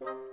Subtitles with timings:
[0.00, 0.25] Thank you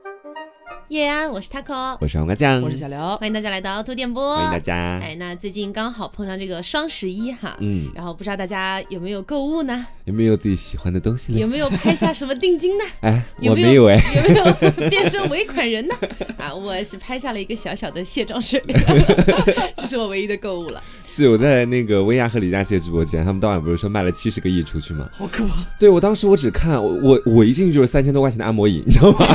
[0.93, 4.75] 叶安，我是 taco，我是黄瓜酱，我是小刘，欢迎大家来到兔电波，欢迎大家。
[5.01, 9.87] 哎，那最近刚好碰上这个双十一哈，嗯，然后不知道大家有没有购物呢？
[10.05, 11.39] 有没有自己喜欢的东西呢？
[11.39, 12.83] 有没有拍下什么定金呢？
[13.01, 14.45] 哎，有没我没有哎，有没有
[14.87, 15.95] 变身尾款人呢？
[16.37, 18.61] 啊，我只拍下了一个小小的卸妆水，
[19.77, 20.79] 这是我唯一的购物了。
[21.07, 25.09] 是我在那个薇娅和李佳琦的直播间，他们当晚不是说卖了七十个亿出去吗？
[25.17, 25.55] 好可怕！
[25.79, 29.25] 对我当时我只看我我我一进去就是三千多块钱的按摩椅，你知道吗？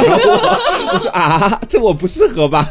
[0.88, 2.62] 我我说啊，这我不适合吧？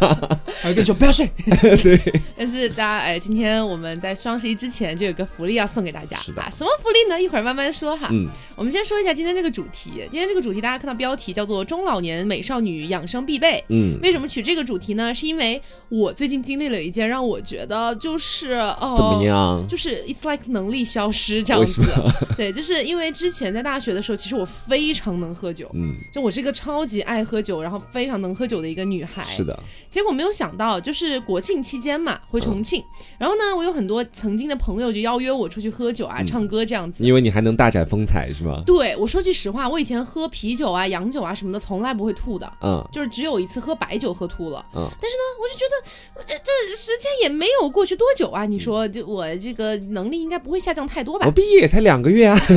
[0.62, 1.30] 还跟你说不要睡，
[1.84, 7.22] 对，但是大家哎，今天我们在双十一之前就有个福利要送给大家，是的啊，什么福利呢？
[7.22, 8.10] 一会儿慢慢说哈。
[8.12, 9.92] 嗯，我们先说一下今天这个主题。
[10.12, 13.64] 今天这个主题大家看到标题叫做“中老年美少女养生必备”。
[13.70, 15.14] 嗯，为什么取这个主题呢？
[15.14, 19.66] 是因为我最近经历了一件让我觉得就是哦，怎么样？
[19.68, 22.12] 就是 it's like 能力消失这样子为什么。
[22.36, 29.24] 对，就是因为之前在大学的时候，其实我非常能喝酒，嗯，就我是一个超级爱喝酒，然后非常能喝酒的一个女孩。
[29.24, 29.58] 是的，
[29.90, 32.84] 结果没有想到，就是国庆期间嘛，回重庆，
[33.18, 37.04] 然后呢，我有很多曾经的朋友就邀约我出去喝酒啊、唱歌这样子。
[37.04, 38.62] 你以为你还能大展风采是吗？
[38.66, 44.66] 对我说句实话，我以前喝啤酒啊、洋酒啊什么的，从来不会吐的，嗯就是只有一次喝白酒喝吐了。
[44.76, 45.76] 嗯，但是呢，我就觉得
[46.16, 51.32] 我这这时间也没有过去多久啊，你说就我这个能力应该不会下降太多吧我？
[51.32, 52.40] 毕业也才两个月啊。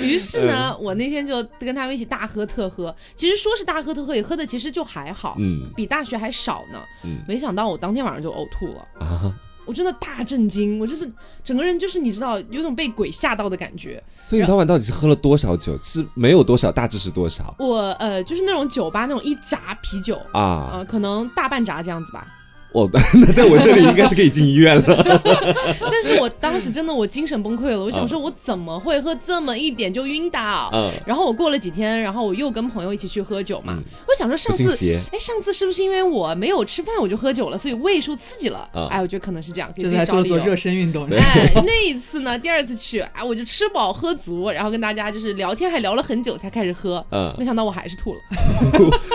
[0.00, 2.94] 于是呢，嗯我那天就跟他们一起大喝特喝。
[3.16, 6.80] 其实说是大喝特喝，也喝的其实就还好，嗯比大学还少呢。
[7.04, 8.88] 嗯没想到我当天晚上就呕吐了。
[8.98, 9.34] 啊，
[9.66, 11.06] 我真的大震惊，我就是
[11.44, 14.02] 整个人就是你知道有种被鬼吓到的感觉。
[14.24, 15.78] 所以你当晚到底是喝了多少酒？
[15.82, 20.70] 是没有多少，大致是多少我呃就是那种酒吧那种一扎啤酒，啊？
[20.72, 22.26] 呃可能大半扎这样子吧。
[22.72, 24.82] 我 那在我这里应该是可以进医院了。
[25.90, 30.70] 但是我当时真的我精神崩溃了，我想说我怎么会喝这么一点就晕倒？
[30.72, 33.74] 嗯，然后我过了几天，然后我又跟朋友一起去喝酒嘛。
[33.76, 38.68] 嗯我想说上次，哎，上次是不是因为我没有吃饭我就喝酒了，所以胃受刺激了？
[38.72, 47.04] 啊哎，我觉得可能是这样，给这自己找理由次还做了做热身运动，哎， 那一次呢，第二次去，哎，我就吃饱喝足，然后跟大家就是聊天，还聊了很久才开始喝。
[47.12, 48.20] 嗯没想到我还是吐了，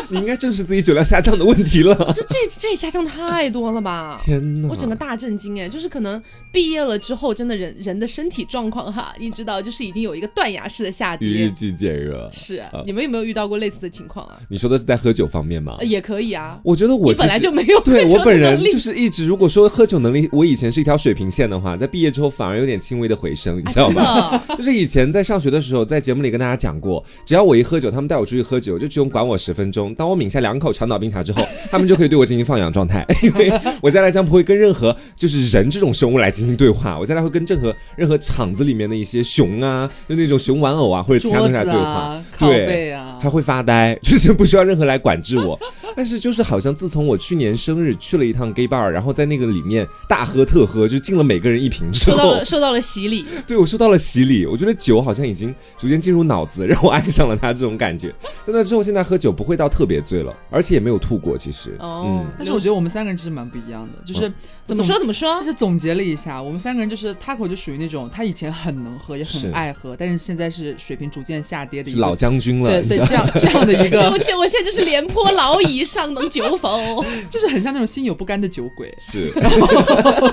[0.10, 1.96] 你应该正视自己酒量下降的问题了。
[2.14, 4.20] 就这这也下降太多了吧？
[4.24, 4.68] 天哪！
[4.68, 6.22] 我整个大震惊哎，就是可能
[6.52, 11.28] 毕业了之后，真的人人的身体状况哈，你知道，就是已经有一个断崖式的下跌。
[11.28, 12.30] 与日俱减热。
[12.32, 14.40] 是啊，你们有没有遇到过类似的情况啊？
[14.50, 15.86] 你说的是在喝酒方面吗呃？
[15.86, 24.42] 也可以啊，我觉得我本来就没有对我本人就是一直，如果说喝酒能力，我以前是一条水平线的话，在毕业之后反而有点轻微的回升，你知道吗？
[24.48, 24.56] 的。
[24.58, 29.94] 就是以前在上学的时候，在节目里跟大家讲过，只要我一喝酒，他们带我出去喝酒，就只用管我十分钟。
[29.94, 33.52] 当我抿下两口长岛冰茶之后，他们就可以对我进行放养状态，因为
[33.82, 42.66] 我将来将不会跟任何就是人这种生物来进行对话，我将来会跟任何任何场子里面的一些熊啊，就那种熊玩偶啊或者其他东西来对话啊，，靠对。
[42.66, 45.58] 背啊，还会发呆， 就是不需要任何来管制我。
[45.96, 54.46] 但是就是好像自从我去年生日去了一趟 gay bar，然后在那个里面大喝特喝，就敬了每个人一瓶之后受到了，受到了洗礼， 对我受到了洗礼。
[54.46, 58.10] 我觉得酒好像已经逐渐进入脑子，让我爱上了它这种感觉。
[58.44, 61.38] 在那之后，现在喝酒不会到特别醉了，而且也没有吐过。
[61.38, 64.32] 其实，哦嗯，但是我觉得我们三个人其实蛮不一样的，就是
[64.66, 65.46] 怎么说怎么说就？
[65.46, 77.04] 是总结了一下，我们三个人就是 Taco 就属于那种他以前很能喝，也很爱喝，但是现在是水平逐渐下跌的一个是老将军了，对对这样 这样的一个对个不，起，我现在就是廉颇老矣， 尚能酒否？
[77.30, 79.32] 就是很像那种心有不甘的酒鬼，是，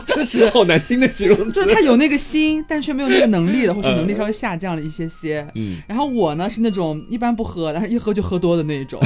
[0.06, 1.50] 就是好难听的形容。
[1.50, 5.46] 就是他有那个心，但却没有那个能力了，或者能力稍微下降了一些些。
[5.54, 9.00] 嗯，然后我呢是那种一般不喝，但是一喝就喝多的那一种。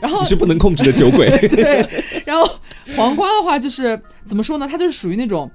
[0.00, 1.28] 然后你是不能控制的酒鬼。
[1.48, 1.86] 对，
[2.28, 2.46] 然后
[2.94, 4.68] 黄瓜的话就是怎么说呢？
[4.70, 5.50] 它就是属于那种，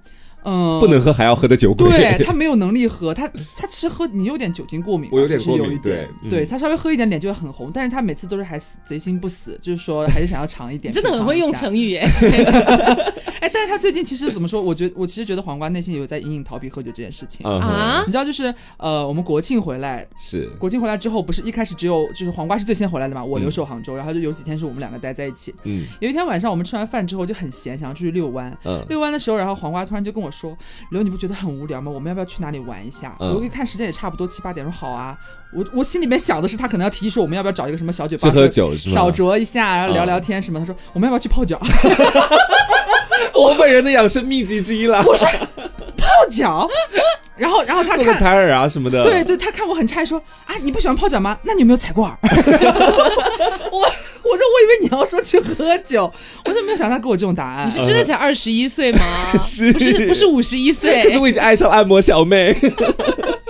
[0.46, 1.90] 嗯、不能喝还要喝的酒鬼。
[1.90, 12.08] 对 他没有能力喝，他他其实喝你有点酒精过敏，我有点其实有过敏一点，对嗯他稍微喝一点脸就会很红，但是他每次都是还死贼心不死，就是说还是想要尝一点， 真的很会用成语耶。
[13.44, 14.62] 哎，但是他最近其实怎么说？
[14.62, 17.46] 我觉得我其实觉得黄瓜内心有在隐隐逃避喝酒这件事情。
[17.46, 25.54] 啊你知道，就是呃，我们国庆回来，是国庆回来之后，不是一开始只有就是黄瓜是最先回来的嘛，我留嗯守杭州，然后就有几天是我们两个待在一起。
[25.66, 28.58] 嗯有一天晚上我们吃完饭之后就很闲，想要出去遛弯。
[28.64, 30.58] 嗯遛弯的时候，然后黄瓜突然就跟我说
[30.92, 31.90] ：“刘，你不觉得很无聊吗？
[31.92, 35.16] 我们要不要去哪里玩一下？”嗯我一看时间也差不多七八点，说好啊。
[35.54, 38.96] 我我心里面想的是他可能要提议说我们要不要找一个什么小酒吧去喝酒是吗？
[38.96, 40.60] 少酌一下，然后聊嗯聊天什么。
[40.60, 41.60] 他说我们要不要去泡脚？
[43.36, 45.02] 我本人的养生秘籍之一了。
[45.06, 45.28] 我说，
[45.98, 46.68] 泡脚？
[47.36, 48.04] 然后然后他看。
[48.04, 49.04] 做个采耳啊什么的。
[49.04, 51.38] 对对，他看我很诧异，说啊，你不喜欢泡脚吗？
[51.44, 52.18] 那你有没有踩过耳？
[53.72, 53.92] 我
[54.24, 56.12] 我说我以为你要说去喝酒，
[56.46, 57.72] 我怎么没有想到他给我这种答案你。
[57.72, 59.00] 是真的才二十一岁吗？
[59.44, 61.20] 是不是不是五十一岁可是？
[61.20, 62.56] 我已经爱上按摩小妹。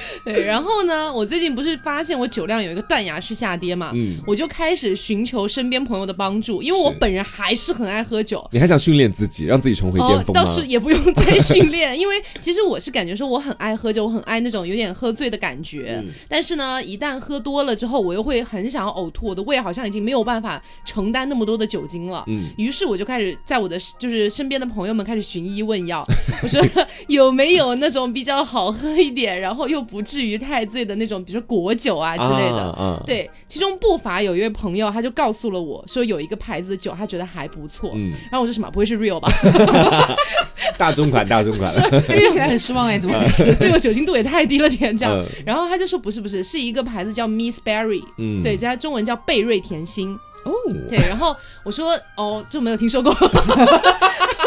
[0.24, 8.46] 对，然后呢，我最近不是发现我酒量有一个断崖式下跌嘛，嗯我就开始寻求身边朋友的帮助，因为我本人还是很爱喝酒。
[8.52, 10.42] 你还想训练自己，让自己重回巅峰吗？
[10.42, 16.00] 哦倒是也不用再训练，因为其实我是感觉说我很爱喝酒，我很爱那种有点喝醉的感觉。
[16.02, 22.24] 嗯但是呢，一旦喝多了之后，我又会很想要呕吐，我的胃好像已经没有办法承担那么多的酒精了。
[22.28, 26.04] 嗯于是我就开始在我的就是身边的朋友们开始寻医问药，
[26.42, 26.60] 我说
[27.08, 32.58] 有没有那种比较好喝一点，然后又不至于太醉的那种，比如说果酒啊之类的。
[32.58, 37.92] 啊啊对，其中不乏有一位朋友，他就告诉了我说有一个牌子的酒，他觉得还不错。
[37.94, 38.70] 嗯，然后我说什么？
[38.70, 39.28] 不会是 real 吧？
[40.76, 41.72] 大众款，大众款，
[42.06, 43.44] 听起来很失望哎，怎么回事？
[43.60, 45.14] real 酒精度也太低了点，这样。
[45.18, 50.18] 嗯然后他就说不是不是，是一个牌子叫 Miss Berry，、嗯对，加中文叫贝瑞甜心。
[50.44, 50.52] 哦，
[50.88, 51.34] 对，然后
[51.64, 53.12] 我说哦，就没有听说过。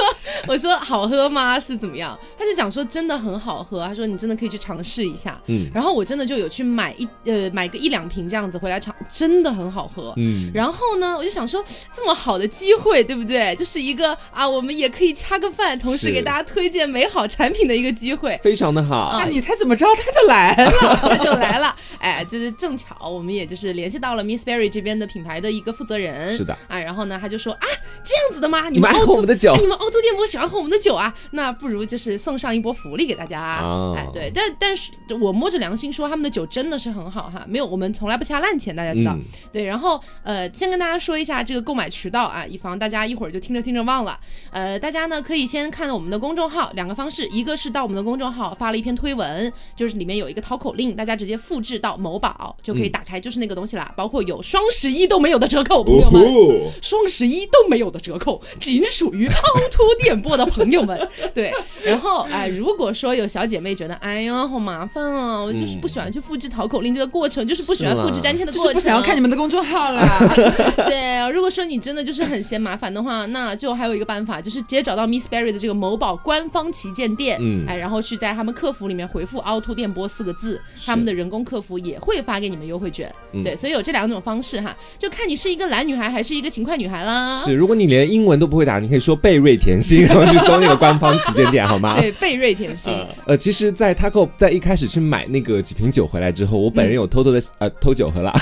[0.47, 1.59] 我说好喝吗？
[1.59, 2.17] 是怎么样？
[2.37, 5.39] 他就讲说真的很好喝，他说你真的可以去尝试一下。
[5.47, 10.13] 嗯然后我真的就有去买一呃买个一两瓶这样子回来尝，真的很好喝。
[10.17, 11.63] 嗯，然后呢，我就想说，
[11.93, 13.55] 这么好的机会，对不对？
[13.55, 18.39] 就是一个啊，我们也可以掐个饭，同时给大家推荐美好产品的一个机会。
[18.43, 20.71] 非常的好，那你猜怎么着他就来了？
[21.01, 27.67] 他就来了，哎，就是正巧，我们也就是联系到了 Miss Berry 这边的品牌的一个负责人，是的啊，然后呢，他就说啊，
[28.03, 28.69] 这样子的吗？
[28.69, 34.89] 你们爱凹我们的酒哎你们凹凸电波喜欢喝我们的酒啊，那不如就是送上一波福利给大家，哦哎，对，但但是
[35.19, 39.21] 我摸着良心说，他们的酒真的是很好哈，没有，我们从来不掐烂钱，大家知道，嗯
[39.51, 44.17] 对，然后呃，先跟大家说一下这个购买渠道啊，以防大家一会儿就听着听着忘了。
[44.51, 56.21] 呃，大家呢可以先看我们的公众号，两个方式，一个是到我们的公众号发了一篇推文，就是里面有一个淘口令，大家直接复制到某宝就可以打开，就是那个东西啦，包括有双十一都没有的折扣，朋友们。
[56.21, 59.41] 哦，双十一都没有的折扣，仅属于 凹
[59.71, 61.09] 凸电波的朋友们。
[61.33, 61.51] 对，
[61.83, 70.03] 然后哎、如果说有小姐妹觉得，哎呀，好麻烦啊，我就是不喜欢去复制淘口令这个过程，就是不喜欢复制粘贴的过程，是不想要看你们的公众号啦。
[70.87, 83.11] 对，如果说你真的就是很嫌麻烦的话，那就还有一个办法，就是直接找到 Miss Berry 的这个某宝官方旗舰店，嗯哎，然后去在他们客服里面回复“凹凸电波”四个字，他们的人工客服也会发给你们优惠券。
[83.33, 87.41] 嗯对，所以有这两种方式哈，就看你是一个懒女孩还是一个勤快女孩啦。
[87.43, 91.95] 是，如果你连英文都不会打，你可以说贝瑞甜心，然后去搜那个官方旗舰店，好吗？
[92.01, 92.91] 对，贝瑞甜心。
[93.27, 98.33] 呃，其实，在 Taco 在一开始去买那个几瓶酒回来之后，我本人有偷偷的、呃 偷酒喝啦，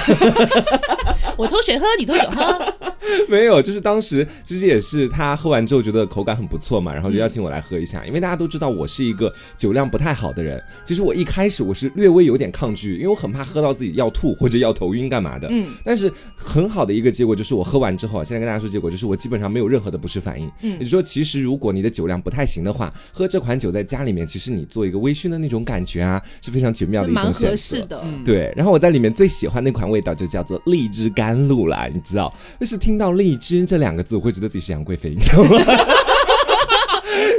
[1.36, 2.74] 我 偷水喝，你偷酒喝。
[3.28, 20.72] 没有，就是当时其实也是他喝完之后觉得口感很不错嘛，然后就邀请我来喝一下，因为大家都知道我是一个酒量不太好的人，其实我一开始我是略微有点抗拒，因为我很怕喝到自己要吐或者要头晕干嘛的，嗯，但是很好的一个结果就是我喝完之后，现在跟大家说结果就是我基本上没有任何的不适反应，嗯。
[20.74, 27.82] 也就是说其实如果你的酒量不太行的话，喝这款酒在家里面，其实你做一个微醺的那种感觉啊，是非常绝妙的一种选择合适。
[27.86, 28.04] 的。
[28.26, 35.50] 对，然后我在里面最喜欢那款味道就叫做荔枝甘露啦，你知道，就是听到荔枝这两个字，我会觉得自己是杨贵妃，你知道吗？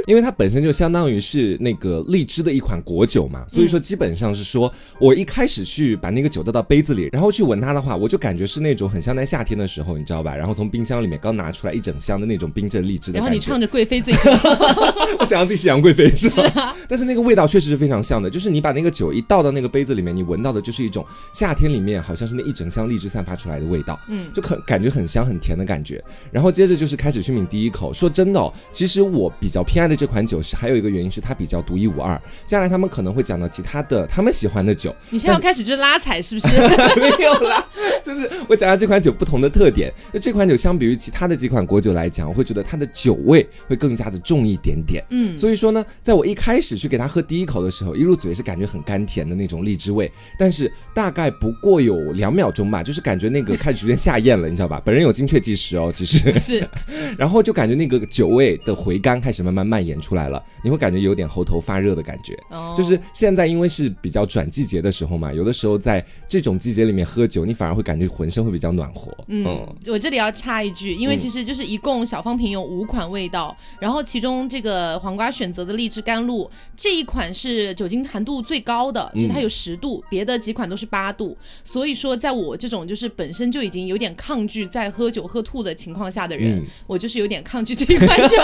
[0.07, 10.35] 因为它本身就相当于是那个荔枝的一款果酒嘛，所以说基本上是说，我一开始去把那个酒倒到杯子里，然后去闻它的话，我就感觉是那种很像在夏天的时候，你知道吧？
[10.35, 13.19] 然后从冰箱里面刚拿出来一整箱的那种冰镇荔枝的。
[13.19, 14.19] 然后你唱着贵妃醉酒
[15.19, 16.75] 我想让自己是杨贵妃是吧？
[16.87, 26.03] 但是那个味道确实是非常像的，就是你把那个酒一倒到那个杯子里面，你闻到的就是一种夏天里面好像是那一整箱荔枝散发出来的味道，嗯，就很感觉很香很甜的感觉。
[26.31, 32.15] 然后接着就是开始去抿第一口，说真的哦，其实我比较偏爱的这款酒是还有一个原因是它比较独一无二。
[32.47, 36.47] 接下来他们可能会讲到其他的他们喜欢的酒，你现在要开始就是拉踩是不是？
[36.97, 37.63] 没有啦，
[38.03, 39.93] 就是我讲到这款酒不同的特点。
[40.13, 45.03] 就这款酒相比于其他的几款果酒来讲，我会觉得它的酒味会更加的重一点点。
[45.09, 54.81] 嗯，所以说呢，在我一开始去给它喝第一口的时候，一入嘴是感觉很甘甜的那种荔枝味，但是大概不过有两秒钟吧，就是感觉那个开始逐渐下咽了，你知道吧？
[54.85, 56.69] 本人有精确计时哦，其实，是
[57.17, 62.37] 然后就感觉那个酒味的回甘开始慢慢蔓延出来了，你会感觉有点喉头发热的感觉。
[62.49, 69.11] 哦就是现在，因为是比较转季节的时候嘛，有的时候在这种季节里面喝酒，你反而会感觉浑身会比较暖和。
[69.27, 69.45] 嗯，
[69.87, 81.37] 我这里要插一句，因为其实就是一共小方瓶有五款味道，然后其中这个黄瓜选择的荔枝甘露这一款是酒精含度最高的，就是它有十度，别的几款都是八度。
[81.63, 88.37] 所以说，在我这种就是本身就已经有点抗拒在喝酒喝吐的情况下的人，嗯我就是有点抗拒这一款酒。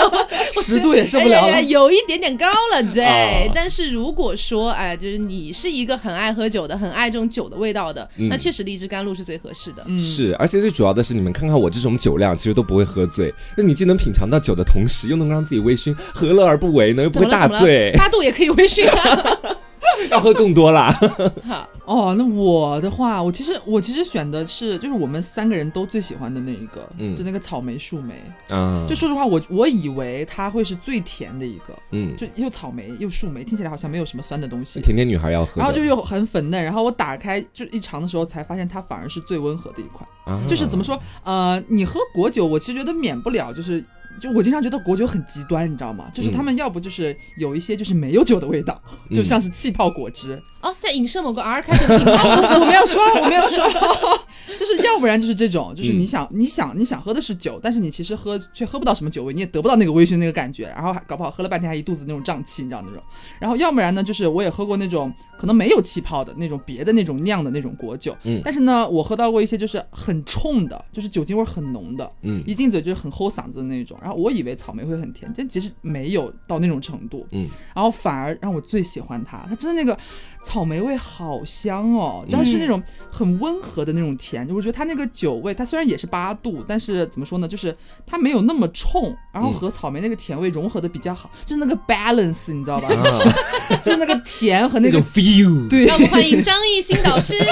[0.62, 3.04] 十度也受不了了哎呀呀有一点点高了，对。
[3.04, 9.84] 哦但是如果说，哎，就是你是一个很爱喝酒的，很爱这种酒的味道的，那确实荔枝甘露是最合适的。
[9.98, 13.32] 是，而且最主要的是，你们看看我这种酒量，其实都不会喝醉。
[13.56, 17.02] 那你既能品尝到酒的同时，又能让自己微醺，何乐而不为呢？
[17.02, 17.92] 又不会大醉。
[17.96, 19.38] 八度也可以微醺啊。
[20.10, 20.92] 要喝更多啦。
[21.46, 28.14] 好，哦，那我的话，我其实我其实选的是就是我们三个人都最喜欢的那一个，嗯就那个草莓树莓。
[28.50, 34.80] 啊，就说实话，我我以为它会是最甜的一个，嗯，就又草莓又树莓，听起来好像没有什么酸的东西。
[34.80, 40.08] 甜甜女孩要喝，然后就又很粉嫩，然后我打开就一尝的时候才发现它反而是最温和的一款。
[40.24, 43.84] 啊就是怎么说，呃，你喝果酒，我其实觉得免不了就是。
[44.18, 46.10] 就我经常觉得果酒很极端，你知道吗？
[46.12, 50.40] 就是他们要不就是有一些就是没有酒的味道，嗯就像是气泡果汁。
[50.60, 53.64] 哦，在影射某个 R 开头的品牌，我没有说， 我没有说，
[54.58, 63.00] 就是要不然就是这种，就是嗯你想、你想你想喝的是酒，但是你其实喝却喝不到什么酒味，你也得不到那个微醺那个感觉，然后还搞不好喝了半天还一肚子那种胀气，你知道那种。
[63.38, 73.96] 然后要不然呢，就是我也喝过那种可能没有气泡的那种别的那种酿的那种果酒，嗯但是呢，我喝到过一些就是很冲的，就是酒精味很浓的，嗯一进嘴就是很齁嗓子的那种。
[74.02, 77.26] 然后我以为草莓会很甜，但其实没有到那种程度。
[77.32, 79.98] 嗯，然后反而让我最喜欢它，它真的那个
[80.42, 92.88] 草莓味好香哦，嗯然后是那种很温和的那种甜，就我觉得它那个酒味，它虽然也是八度，但是怎么说呢，就是它没有那么冲，然后和草莓那个甜味融合的比较好，就是那个 balance，你知道吧？
[92.88, 93.02] 啊，
[93.82, 97.34] 就是那个甜和那种 feel，对让我们欢迎张艺兴导师。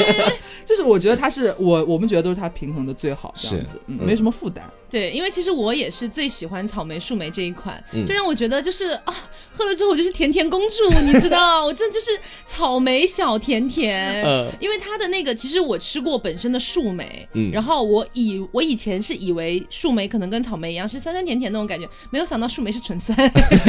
[0.66, 4.68] 就是我觉得它是我我们觉得都是它平衡的最好这样子，嗯，嗯没什么负担。
[4.88, 9.14] 对，因为其实我也是最喜欢草莓树莓这一款，嗯就让我觉得就是啊，
[9.52, 12.10] 喝了之后我就是甜甜公主，你知道，我真的就是
[12.44, 14.22] 草莓小甜甜。
[14.24, 23.16] 嗯因为它的那个，其实我吃过本身的树莓，嗯然后我以我以前是以为树莓可能跟草莓一样是酸酸甜甜那种感觉，没有想到树莓是纯酸，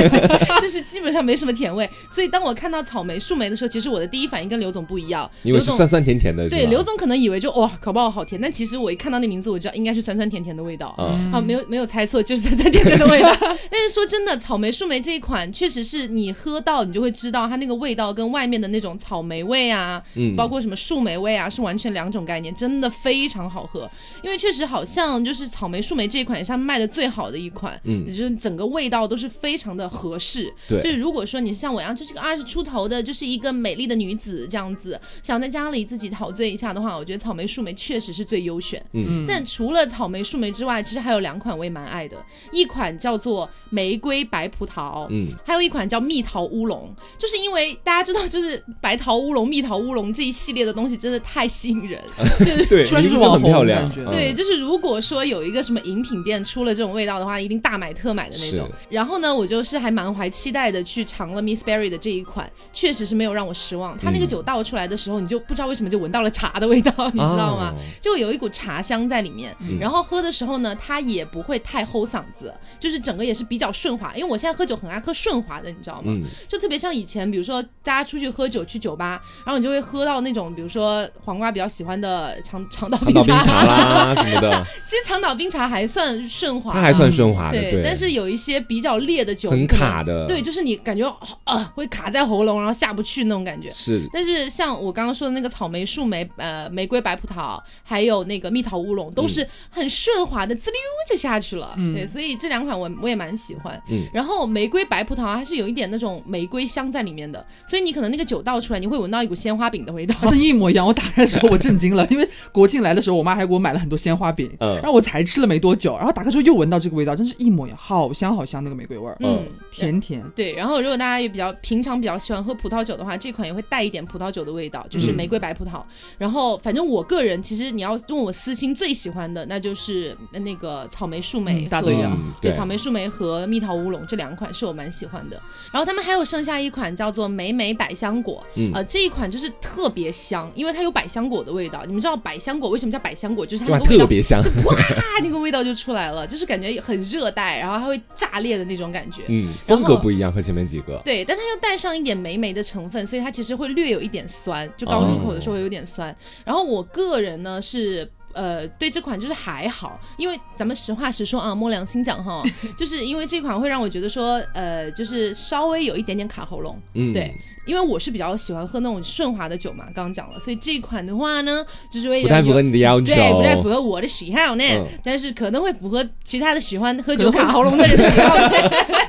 [0.61, 1.89] 就是基本上没什么甜味。
[2.11, 10.95] 所以当我看到草莓树莓的时候，其实我的第一反应跟刘总不一样，因为是酸酸甜甜的，对，刘总可能以为就哇，搞不好好甜，但其实我一看到那名字，我知道应该是酸酸甜甜的味道。
[11.07, 13.35] 啊啊，没有没有猜错，就是酸酸甜甜的味道。
[13.69, 23.89] 但是说真的，草莓树莓这一款确实是你喝到，你就会知道它那个味道跟外面的那种草莓味啊，嗯包括什么树莓味啊，是完全两种概念，真的非常好喝。
[24.23, 30.51] 因为确实好像就是草莓树莓这一款也是他们卖的最好的一款，嗯也就是整个味道都是非常的合适。
[30.67, 38.83] 对就是如果说你像我一样，就是个二十出头的，就是一个美丽的女子这样子，想在家里自己陶醉一下的话，我觉得草莓树莓确实是最优选。
[38.93, 42.17] 嗯但除了草莓树莓之外，其实还有两款我也蛮爱的，
[42.51, 46.93] 一款叫做玫瑰白葡萄，嗯还有一款叫蜜桃乌龙。
[47.17, 52.01] 就是因为大家知道，就是白桃乌龙、蜜桃乌龙这一系列的东西真的太吸引人，
[52.39, 58.69] 就是对，突然名字就就是网红很漂对，就是如果说有一个什么饮品店出了这种味道的话，一定大买特买的那种。
[58.89, 63.97] 然后呢，我就是还满怀期待的去尝了 Miss Berry 的这一款，确实是没有让我失望。
[63.97, 67.73] 它那个嗯酒倒出来的时候，你就不知道为什么就闻到了茶的味道，你知道吗？
[67.75, 69.55] 哦就有一股茶香在里面。
[69.61, 74.13] 嗯然后喝的时候呢，它也不会太齁嗓子，就是整个也是比较顺滑。
[74.15, 76.03] 因为我现在喝酒很爱喝顺滑的，你知道吗？
[76.07, 76.23] 嗯。
[76.47, 83.41] 就特别像以前，比如说大家出去喝酒去酒吧，然后你就会喝到那种，比如说黄瓜比较喜欢的长长岛冰茶。
[83.43, 91.05] 茶啦 什么的，其实长岛冰茶还算顺滑，它还算顺滑的，对，对，但是有一些比较烈的酒很卡的，对，就是你感觉
[91.45, 93.69] 呃会卡在喉咙，然后下不去那种感觉。
[93.71, 94.07] 是。
[94.11, 100.76] 但是像我刚刚说的那个草莓树莓、呃玫瑰白葡萄，还有那个蜜桃乌龙，都是很顺滑的，滋溜
[101.09, 101.73] 就下去了。
[101.93, 103.81] 对，所以这两款我我也蛮喜欢。
[103.89, 110.15] 嗯然后玫瑰白葡萄它是有一点那种玫瑰香在里面的，所以你可能那个酒倒出来，你会闻到一股鲜花饼的味道。
[110.29, 110.85] 是一模一样。
[110.85, 120.23] 我打开的时候我震惊了，因为国庆来的时候，我妈还给我买了很多鲜花饼，嗯然后我才吃了没多久，然后打开之后又闻到这个味道，真是一模一样，好香好香那个玫瑰味儿，嗯，甜甜。
[120.35, 125.81] 对，然后如果大家也比较平常比较喜欢喝葡萄酒的话，这款也会带一点葡萄酒的味道，就是嗯玫瑰白葡萄。
[126.17, 135.41] 然后反正我个人其实你要问我私心最喜欢的，那就是那个草莓树莓嗯大和对呀嗯对，草莓树莓和蜜桃乌龙这两款是我蛮喜欢的。
[135.71, 141.83] 然后他们还有剩下一款叫做美美百香果，嗯呃，这一款就是特别香，因为它有百香果的味道。
[141.85, 143.45] 你们知道百香果为什么叫百香果？
[143.45, 143.71] 就是它？
[143.71, 144.75] 那个味道特别香，哇，
[145.23, 149.23] 那个味道就出来了，就是感觉很热带，然后它会炸裂的那种感觉。
[149.27, 156.15] 嗯，风格不一样，和前面几个，对，但它又带上一点莓莓的成分，所以它其实会略有一点酸，就刚入口的时候会有点酸。
[156.43, 158.09] 然后我个人呢是。
[158.37, 162.43] 呃，对这款就是还好，因为咱们实话实说啊，摸良心讲哈，
[162.77, 167.33] 就是因为这款会让我觉得说，呃，就是稍微有一点点卡喉咙，嗯，对，
[167.65, 174.85] 因为我是比较喜欢喝那种顺滑的酒嘛，刚刚讲了，所以这一款的话呢，就是会不太符合你的要求，对，不太符合我的喜好呢，嗯。
[175.03, 178.49] 但是可能会符合其他的喜欢喝酒卡喉咙的人的喜好呢，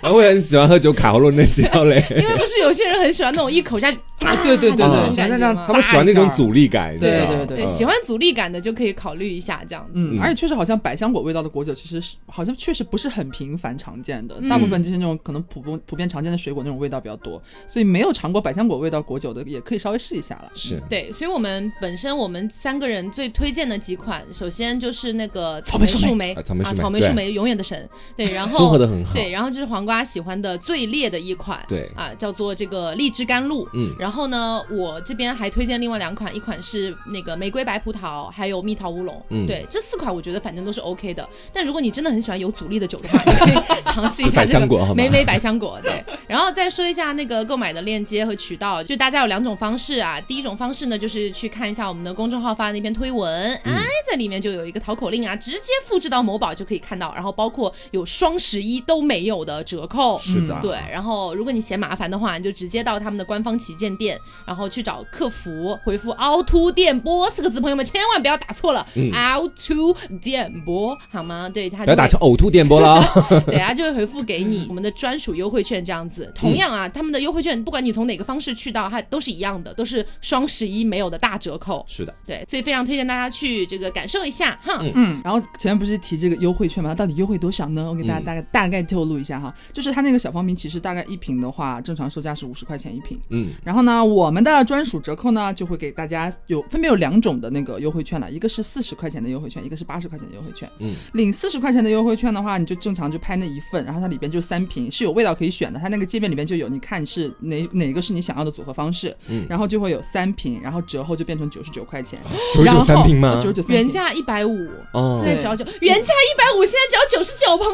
[0.02, 6.48] 然后 我也很喜欢喝酒卡喉咙的喜好嘞，因为不是有些人很喜欢那种一口下去，啊，对对对嗯对，喜欢那样他们喜欢那种阻。
[6.52, 9.92] 力感，对对对喜欢阻力感的就可以考虑虑一下这样子。
[9.96, 20.50] 嗯，而且确实好像百香果味道的果酒，其实是好像确实不是很频繁常见的，嗯大部分就是那种可能普通普遍常见的水果那种味道比较多，所以没有尝过百香果味道果酒的，也可以稍微试一下了。
[20.54, 29.12] 是对，所以我们本身我们三个人最推荐的几款，首先就是那个草莓树莓啊草莓树莓草莓树莓永远的神，对， 然后综合的很好。
[29.12, 33.68] 对，然后就是黄瓜喜欢的最烈的一款，对啊，叫做这个荔枝甘露。
[33.74, 39.07] 嗯然后呢，我这边还推荐另外两款，一款是那个玫瑰白葡萄，还有蜜桃乌龙。
[39.30, 41.28] 嗯对，这四款我觉得反正都是 OK 的。
[41.52, 45.78] 但如果你真的很喜欢有阻力的酒的话，你可以 尝试一下百这个香果好吗莓莓百香果。
[45.82, 50.20] 对，然后再说一下那个购买的链接和渠道，就大家有两种方式啊。
[50.20, 60.18] 第一种方式呢，就是去看一下我们的公众号发的那篇推文，嗯哎，在里面就有一个淘口令啊，直接复制到某宝就可以看到，然后包括有双十一都没有的折扣。
[60.20, 71.48] 是的，对，然后如果你嫌麻烦的话，你就直接到他们的官方旗舰店，然后去找客服，回复“凹凸电波”四个字，朋友们千万不要打错了，凹凸电波好吗？
[71.48, 73.42] 对，他不要打成呕吐电波了哦。
[73.46, 76.30] 对啊，就会回复给你我们的专属优惠券这样子。
[76.34, 81.84] 同样啊，他们的优惠券不管你从哪个方式去到，它都是一样的，都是双十一没有的大折扣。
[81.88, 84.82] 是的，对，所以非常推荐大家去这个感受一下哈。
[84.94, 86.90] 嗯，然后前面不是提这个优惠券吗？
[86.90, 87.86] 它到底优惠多少呢？
[87.88, 93.18] 我给大家嗯大概、大概透露一下哈，就是它那个小方瓶，其实大概一瓶的话，正常售价是五十块钱一瓶。
[93.30, 100.70] 嗯，然后呢，我们的专属折扣呢，就会给大家有分别有两种的那个优惠券了，一个是四十块钱的优惠券，一个是八十块钱的优惠券。
[100.78, 112.18] 嗯，领四十块钱的优惠券的话，你就正常就拍那一份，然后它里边就三瓶，是有味道可以选的，它那个界面里边就有，你看是哪哪个是你想要的组合方式，嗯然后就会有三瓶，然后折后就变成九十九块钱，
[112.54, 113.48] 九十九三瓶吗九？
[113.48, 113.76] 十九三瓶。
[113.76, 117.72] 原价一百五，哦现在只要九，原价一百五，现在只要九十九，朋友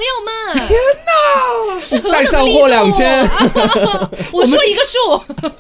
[0.57, 3.23] 们，天哪，这是再上货两千
[4.33, 5.51] 我说一个数，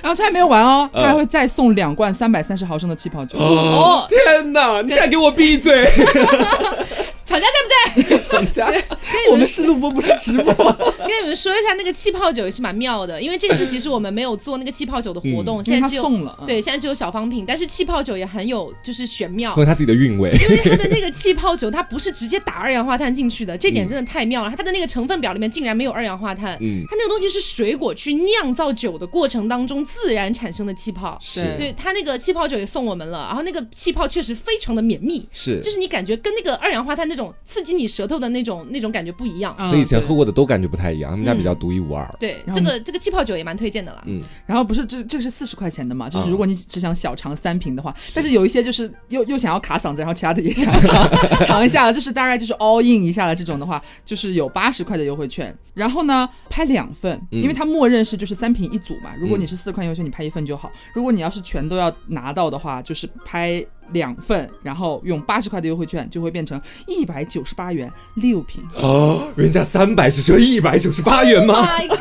[0.00, 3.38] 然后这还没有完哦，嗯它还会再送两罐三百三十毫升的气泡酒。
[3.38, 4.61] 哦，天哪！
[4.82, 5.84] 你现在给我闭嘴！
[7.32, 8.18] 厂家在不在？
[8.18, 8.70] 厂家
[9.30, 10.52] 我们是录播，不是直播。
[11.08, 19.64] 跟你们说一下，那个气泡酒也是蛮妙的，因为这次其实我们没有做那个气泡酒的活动，现在只有送了，嗯对，现在只有小方瓶，但是气泡酒也很有就是玄妙和。
[19.64, 20.30] 它自己的韵味。
[20.32, 24.52] 因为它的那个气泡酒，它不是直接打二氧化碳进去的，这点真的太妙了。
[24.54, 31.16] 它的那个成分表里面竟然没有二氧化碳，嗯，它那个东西是水果去酿造酒的过程当中自然产生的气泡。
[31.18, 39.54] 是对对，它那个气泡酒也送我们了，然后那个气泡确实非常的绵密，是，就是你感觉跟那个二氧化碳那种刺激你舌头的那种那种感觉不一样。
[39.58, 42.08] 嗯和以前喝过的都感觉不太一样，他们家比较独一无二。
[42.18, 44.02] 对，这个这个气泡酒也蛮推荐的啦。
[44.06, 46.08] 嗯，然后不是这这个是四十块钱的嘛？
[46.08, 55.56] 就是嗯如果你只想小尝三瓶的话，但是有一些就是又又想要卡嗓子，然后其他的也想要尝尝一下，就是大概就是 all in 一下了这种的话，就是有八十块的优惠券。
[55.74, 59.14] 然后呢，拍两份，嗯因为它默认是就是三瓶一组嘛。
[59.18, 63.64] 如果你是四十块优惠券，你拍一份就好；如果你要是全都要拿到的话，就是拍。
[63.90, 68.62] 两份，然后用八十块的优惠券，就会变成一百九十八元六瓶。
[68.74, 71.98] 哦，原价三百，只收一百九十八元吗？My God！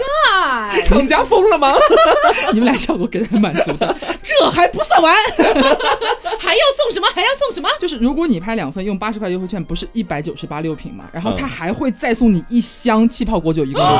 [0.86, 1.74] 厂家疯了吗？
[2.54, 5.14] 你们俩效果给的很满足的，这还不算完。
[6.40, 7.08] 还要送什么？
[7.14, 7.70] 还要送什么？
[7.80, 11.08] 就是如果你拍两份，用八十块优惠券，不是一百九十八六瓶吗？
[11.14, 13.92] 然后嗯他还会再送你一箱气泡果酒，一共六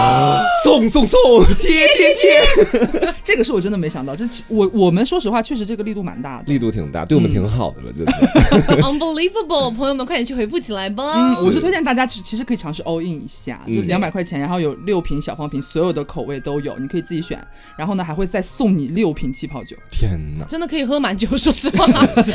[0.64, 1.20] 送送送，
[1.60, 6.44] 贴贴贴，这个是我真的没想到，这我我们说实话，确实这个力度蛮大的。
[6.46, 8.12] 力度挺大，对我们挺好的了，真的。
[8.82, 9.72] Unbelievable！
[9.72, 11.04] 朋友们，快点去回复起来吧。
[11.16, 17.42] 嗯，我是推荐大家其其实可以尝试 all in 一下，就嗯两百块钱，然后有六瓶小方瓶，所有的口味都有，你可以自己选。
[17.78, 21.86] 然后呢，还会再送你六瓶气泡酒，天哪，真的可以喝满酒，说实话。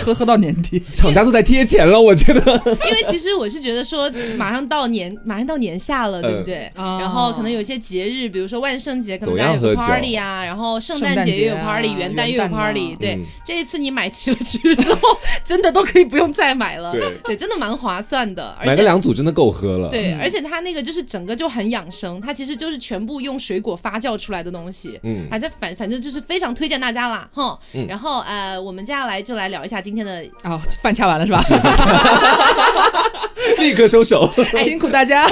[0.02, 0.82] 喝 喝到年底。
[0.94, 2.40] 厂家都在贴钱了，我觉得。
[2.66, 6.70] 因为其实我是觉得说，马上到年，马上到年下了，对不对？
[6.74, 12.96] 啊然后可能有一些节日，比如说万圣节，可能走大家有个 party 啊，然后圣诞节也有 party，元旦又有 party。
[12.98, 16.94] 对嗯，这一次你买齐了其实之后， 真的都可以不用再买了。
[17.24, 18.86] 对真的蛮划算的，而买个。
[18.86, 19.88] 两组真的够喝了。
[19.88, 24.98] 对，而且它那个就是整个就很养生，它其实就是全部用水果发酵出来的东西。
[25.02, 27.58] 嗯还在反反正就是非常推荐大家啦，哈。
[27.74, 31.40] 嗯然后呃，我们接下来就来聊一下今天的哦、饭掐完了是吧？
[33.58, 34.28] 立刻收手。
[34.58, 35.26] 辛苦大家。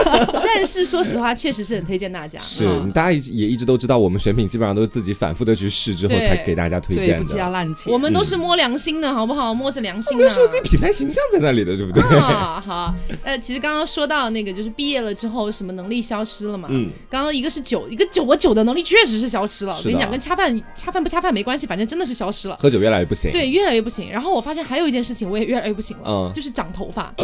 [0.45, 2.39] 但是说实话，确实是很推荐大家。
[2.41, 7.51] 是嗯，大家一直也一直都知道，我们选品基本上都是自己反复的去试之后才给大家推对，荐不计较的。
[7.53, 7.93] 烂钱。
[7.93, 9.53] 我们都是摸良心的，好不好？
[9.55, 10.19] 摸着良心啊。
[10.19, 12.03] 我们是有自己品牌形象在那里的，对不对？
[12.19, 12.93] 啊，好，
[13.23, 16.67] 呃，其实刚刚说到那个，就是毕业了之后，什么能力消失了嘛？
[16.73, 19.73] 嗯，刚刚一个是酒，一个酒，我酒的能力确实是消失了。
[19.79, 22.59] 我跟你讲，跟恰饭恰饭不恰饭没关系，反正真的是消失了。
[22.61, 23.31] 喝酒越来越不行。
[23.31, 24.11] 对，越来越不行。
[24.11, 27.15] 然后我发现还有一件事情，我也越来越不行了，嗯就是长头发。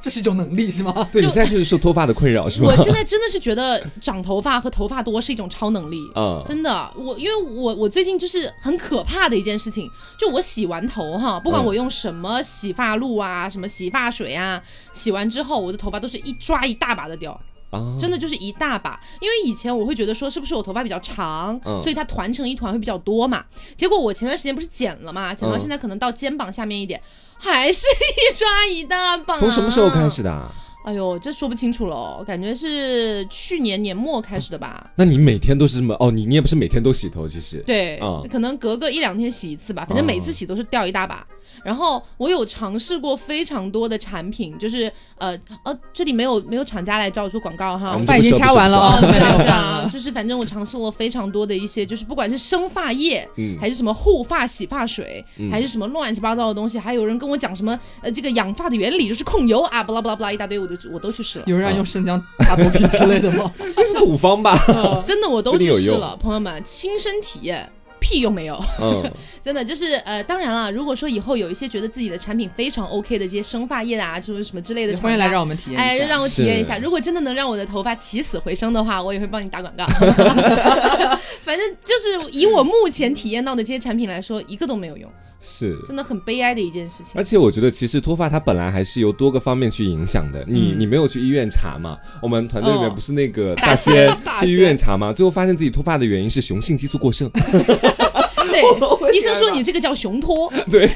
[0.00, 1.06] 这是一种种能力是吗？
[1.12, 2.82] 对你现在就是受脱发的困扰是吗我？
[2.82, 6.00] 现在真的是觉得长头发和头发多是一种超能力。
[6.14, 17.32] 嗯，真的，我因为我我最近就是很可怕的一件事情，就我洗完头哈，不管嗯我用什么洗发露啊、什么洗发水啊，洗完之后我的头发都是一抓一大把的掉，
[17.70, 19.00] 啊，真的就是一大把。
[19.20, 23.44] 因为以前我会觉得说是不是我头发比较长，嗯所以它团成一团会比较多嘛。
[23.76, 27.00] 结果我前段时间不是剪了嘛，剪到嗯现在可能到肩膀下面一点，
[27.38, 29.36] 还是一抓一大把。
[29.36, 30.22] 从什么时候开始？
[30.22, 30.50] 的、啊？
[30.84, 34.90] 哎呦，这说不清楚喽，感觉是去年年末开始的吧。
[34.96, 36.10] 那你每天都是这么哦？
[36.10, 37.58] 你你也不是每天都洗头，其实。
[37.58, 41.24] 对，嗯可能隔个一两天洗一次吧，反正每次洗都是掉一大把。
[41.64, 47.98] 然后我有尝试过非常多的产品，就是呃呃，这里没有没有厂家来找我做广告哈啊。
[48.06, 49.88] 饭已经掐完了哦，哦，对没有饭啊对啊，了。
[49.90, 63.52] 就是反正我尝试了非常多的一些，就是不管是生发液，嗯还是什么护发洗发水，还是什么乱七八糟的东西，还有人跟我讲什么呃这个养发的原理就是控油啊，巴拉巴拉巴拉一大堆，我都我都去试了，有人让用生姜擦头皮之类的吗？
[63.76, 64.58] 那是土方吧？
[65.04, 67.70] 真的我都去试了，朋友们亲身体验。
[68.02, 69.10] 屁用没有，嗯，
[69.40, 76.06] 真的就是呃，当然了，如果说以后有一些觉得自己的产品非常 OK 的这些生发液啊，就是什么之类的欢迎来让我们体验哎，一下。
[76.06, 76.76] 让我体验一下。
[76.78, 79.86] 如果真的能让我的头发起死回生的话，我也会帮你打广告。
[81.42, 85.10] 反正就是以我目前体验到的这些产品来说，一个都没有用，
[85.40, 85.76] 是。
[85.86, 87.24] 真的很悲哀的一件事情而。
[87.24, 90.44] 且我觉得，其实脱发它本来还是由多个方面去影响的。
[90.46, 91.96] 你、嗯你没有去医院查嘛？
[92.20, 95.12] 我们团队里面哦不是那个大大仙去医院查嘛？
[95.12, 97.30] 最后发现自己脱发的原因是雄性激素过剩。
[98.50, 98.62] 对，
[99.14, 100.52] 医生说你这个叫雄托。
[100.70, 100.88] 对，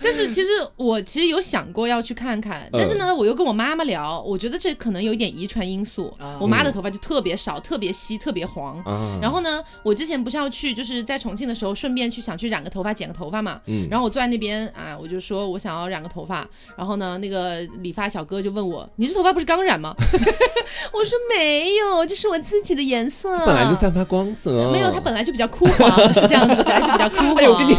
[0.00, 6.12] 但是其实我其实有想过要去看看，嗯但是呢，我又跟我妈妈聊，我觉得这可能有一点遗传因素。
[6.18, 8.78] 啊我妈的头发就特别少，特别稀，特别黄。
[8.84, 13.60] 啊，然后呢，我之前不是要去，就是在重庆的时候，顺便去想去染个头发、剪个头发嘛。
[13.66, 16.46] 嗯然后我坐在那边啊，我就说我想要染个头发。
[16.76, 19.94] 然后呢，那个理发小哥就问我：“你这头发不是刚染吗？”
[20.92, 27.36] 我说：“没有，这是我自己的颜色。”本来就散发光泽，没有，它本来就比较枯黄，是这样子，本来就比较枯黄。
[27.36, 27.76] 哎呦，跟你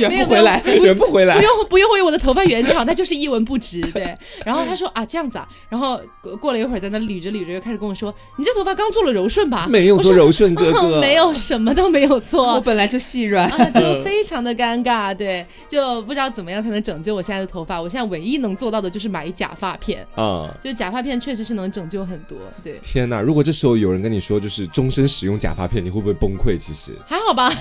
[0.00, 0.62] 圆 没有不回来。
[0.64, 1.42] 没有圆不回来不。
[1.42, 3.80] 用不用为我的头发圆场， 它就是一文不值。
[3.92, 9.66] 对，然后他说啊这样子啊，然后过过了一会儿在那捋着捋着，又开始跟我说，你这头发刚做了柔顺吧？
[9.68, 12.60] 没有做柔顺，哥哥 没有，什么都没有做我。
[12.60, 17.80] 本来就细软， 啊，就非常的尴尬，对，就不知道怎么样才能拯救我现在的头发。
[17.80, 20.48] 我现在唯一能做到的就是买假发片，啊！
[20.60, 23.20] 就是假发片确实是能拯救很多，对，天哪！
[23.20, 26.56] 如果这时候有人跟你说就是终身使用假发片，你会不会崩溃？
[26.58, 27.52] 其实还好吧。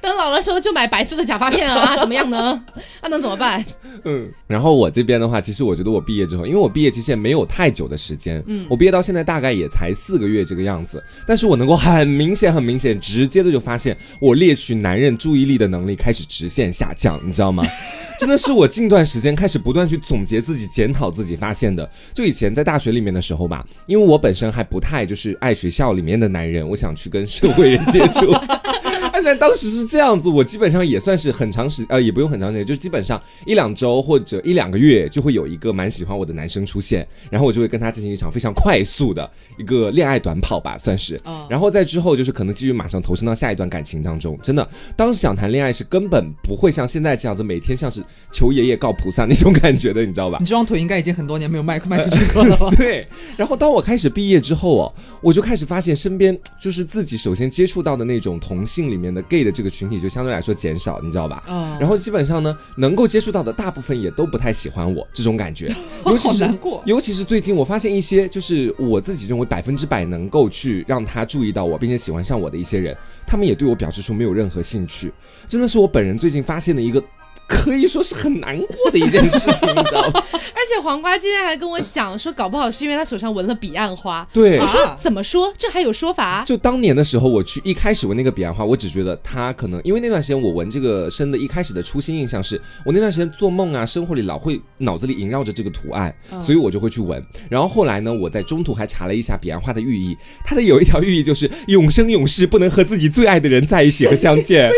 [0.00, 2.62] 等老了时候就买白色的假发片啊，怎么样呢？
[3.02, 3.64] 那能怎么办？
[4.04, 17.64] 嗯，然后我这边的话，其实我觉得我毕业之后，因为我毕业其实也没有太久的时间，嗯，我毕业到现在大概也才四个月这个样子，但是我能够很明显、很明显、直接的就发现，我猎取男人注意力的能力开始直线下降，你知道吗？
[18.20, 21.88] 真的是我近段时间开始不断去总结自己、检讨自己发现的。
[22.14, 28.30] 就以前在大学里面的时候吧，因为我本身还不太就是爱学校里面的男人，我想去跟社会人接触。
[29.12, 41.20] 按照当时是这样子，我基本上也算是很长时呃，也不用很长时间，就基本上一两周或者一两个月就会有一个蛮喜欢我的男生出现，然后我就会跟他进行一场非常快速的一个恋爱短跑吧，算是。
[41.24, 44.38] 嗯然后在之后就是可能继续马上投身到下一段感情当中。
[44.42, 50.46] 真的，当时想谈恋爱是根本不会像现在这样子，每天像是求爷爷告菩萨那种感觉的，你知道吧 你？
[50.46, 52.70] 这双腿应该已经很多年没有迈迈出去过了吧？
[52.76, 61.42] 对，然后当我开始毕业之后哦，我就开始发现身边就是自己首先接触到的那种同性里面的 gay 的这个群体就相对来说减少，你知道吧？
[61.46, 65.74] 嗯然后基本上呢，能够接触到的大部分也都不太喜欢我这种感觉，
[66.06, 75.12] 尤其是尤其是最近我发现一些就是我自己认为百分之百能够去让他注意到我并且喜欢上我的一些人，他们也对我表示出没有任何兴趣，
[75.48, 77.02] 真的是我本人最近发现的一个。
[77.46, 80.22] 可以说是很难过的一件事情，你知道吗？
[80.32, 84.26] 而且黄瓜今天还跟我讲说，搞不好是因为他手上纹了彼岸花。
[84.32, 85.52] 对我说啊怎么说？
[85.58, 86.42] 这还有说法？
[86.46, 97.22] 就当年的时候，我去一开始纹那个彼岸花，我只觉得他可能因为那段时间我纹这个身的一开始的初心印象是我那段时间做梦啊，生活里老会脑子里萦绕着这个图案，所以我就会去纹。
[97.50, 104.70] 然后后来呢，我在中途还查了一下彼岸花的寓意，它的有一条寓意就是永生永世不能和自己最爱的人在一起和相见。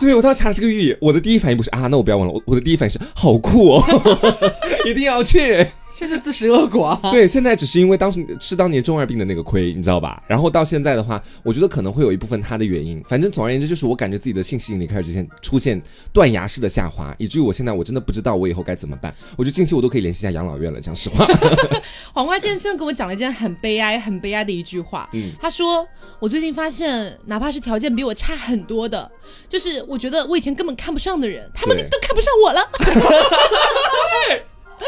[0.00, 3.84] 对我当时查了这个寓意，我的第一反应不是啊，那我不要我我的第一反应是好酷哦，
[4.86, 5.66] 一定要去。
[5.94, 6.98] 现在自食恶果啊！
[7.12, 10.20] 对，现在只是因为当时吃当年中二病的那个亏，你知道吧？
[10.26, 13.00] 然后到现在的话，我觉得可能会有一部分他的原因。
[13.04, 15.80] 反正总而言之，就是我感觉自己的性吸引力开始之前出现
[16.12, 19.14] 断崖式的下滑，以至于我现在我真的不知道我以后该怎么办。
[19.36, 21.24] 我觉得近期我都可以联系一下养老院了，讲实话。
[22.12, 25.08] 黄瓜今天真的跟我讲了一件很悲哀、很悲哀的一句话。
[25.12, 25.86] 嗯他说
[26.18, 29.08] ：“我最近发现，哪怕是条件比我差很多的，
[29.48, 32.60] 就是我觉得我以前根本看不上的人，他们都看不上我了。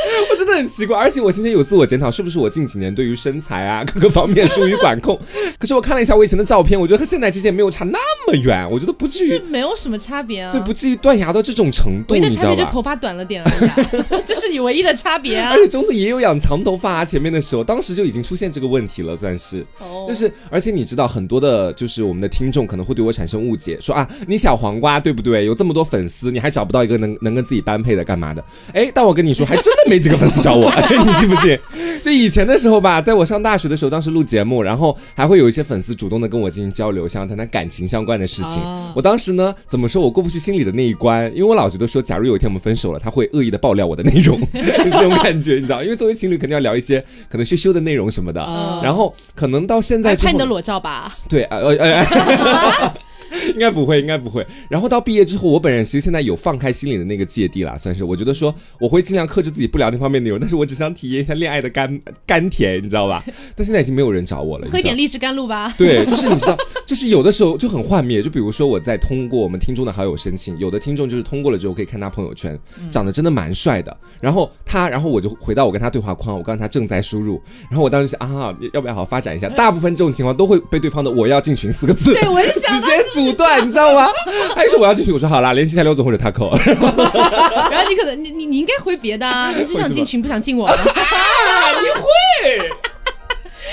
[0.30, 0.96] 我真的很奇怪。
[0.96, 5.18] 而且我今天有自我检讨，是不是我近几年对于身材啊 各个方面疏于管控？
[5.58, 10.52] 可是我看了一下我以前的照片，我觉得和现在其实也没有差那么远，我觉得不至于是于，没有什么差别啊。
[10.52, 12.30] 对，不至于断崖到这种程度，唯一的？
[12.30, 15.58] 差别就是头发短了点而已、啊，这是你唯一的差别啊而。
[15.58, 19.64] 且中的也有养长头发、啊，前面的时候，当时就已经出现这个问题了，算是。
[19.78, 25.44] 哦就是，而且你知道，很多的，就是我们的听众可能会对我产生误解，说啊，你小黄瓜对不对？
[25.44, 28.44] 有这么多粉丝，你还找不到一个能能跟自己般配的，干嘛的？
[28.72, 30.70] 哎，但我跟你说，还真的没几个粉丝找我，
[31.04, 31.58] 你信不信？
[32.02, 38.62] 就以前的时候吧，在我上大学的时候，当时录节目，然后还会有一些粉丝主动的跟我进行交流，想要谈谈感情相关的事情。
[38.62, 45.82] 啊我当时呢，怎么说我过不去心里的那一关，因为我老觉得说，假如有一天我们分手了，他会恶意的爆料我的内容， 就这种感觉，你知道？
[45.82, 48.42] 因为作为情侣，肯定要聊一些可能羞羞的内容什么的。
[48.42, 51.10] 啊然后可能到现在拍你的，裸照吧？
[51.28, 52.94] 对，呃呃呃。
[53.54, 54.46] 应该不会，应该不会。
[54.68, 58.04] 然后到毕业之后，我本人其实现在有放开心里的那个芥蒂啦，算是。
[58.04, 63.24] 我觉得说我会尽量克制自己不聊那方面内容，但是我只想体验一下恋爱的甘甘甜，你知道吧？
[63.54, 65.74] 但现在已经没有人找我了，喝一点荔枝甘露吧。
[65.76, 68.22] 对，就是你知道， 就是有的时候就很幻灭。
[68.22, 72.58] 就比如说我在通过我们听众的好友申请，有的听众就是通过了之后可以看他朋友圈，
[72.90, 73.96] 长得真的蛮帅的。
[74.20, 77.40] 然后他，然后我就回到我跟他对话框，我告诉他正在输入。
[77.70, 79.48] 然后我当时想啊，要不要好好发展一下？
[79.50, 84.06] 大部分这种情况都会被对方的“我要进群”四个字对，我就直想到，接阻断，你知道吗？
[84.54, 86.56] 他一说我要进去，我说好啦，联系一下刘总或者 Taco。
[87.70, 90.68] 然后你可能你你你应该回别的啊， 你只想进群不想进我。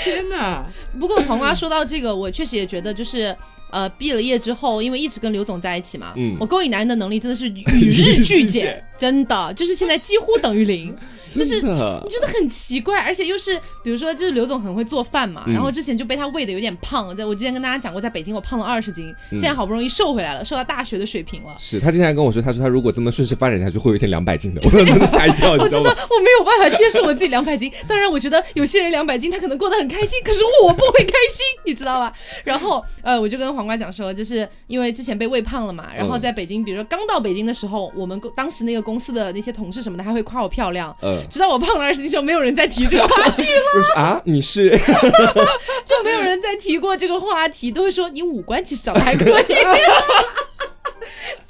[0.04, 0.64] 天哪！
[1.00, 3.34] 不过黄瓜说到这个，我确实也觉得就是。
[3.70, 11.76] 呃，毕了业之后，因为一直跟刘总在一起嘛，嗯我勾引男人的能力真的是与日俱减，真的就是现在几乎等于零，就是你
[12.08, 21.54] 真的很奇怪，而且又是比如说，就是刘总很会做饭嘛，嗯然后之前就被他喂的有点胖，在我之前跟大家讲过，在北京我胖了二十斤，嗯现在好不容易瘦回来了，瘦到大学的水平了。
[21.58, 24.60] 是他今天还跟我说，他说他如果这么顺势发展下去，会有一天两百斤的。
[24.66, 26.08] 我真的吓一跳，你我真的知道吗？
[26.10, 32.12] 我没有办法接受我自己两百斤，当然我觉得有些人两百斤他可能过得很开心，可是我不会开心，你知道吧？
[32.44, 43.42] 然后呃，我就跟黄瓜讲说，就是因为之前被喂胖了嘛，然后在北京，比如说刚到北京的时候，我们公当时那个公司的那些同事什么的还会夸我漂亮，嗯，直到我胖了二十斤之后，没有人再提这个 话题，
[43.76, 44.70] 我说啊，你是？
[45.84, 49.44] 就没有人再提过这个话题，都会说你五官其实长得还可以。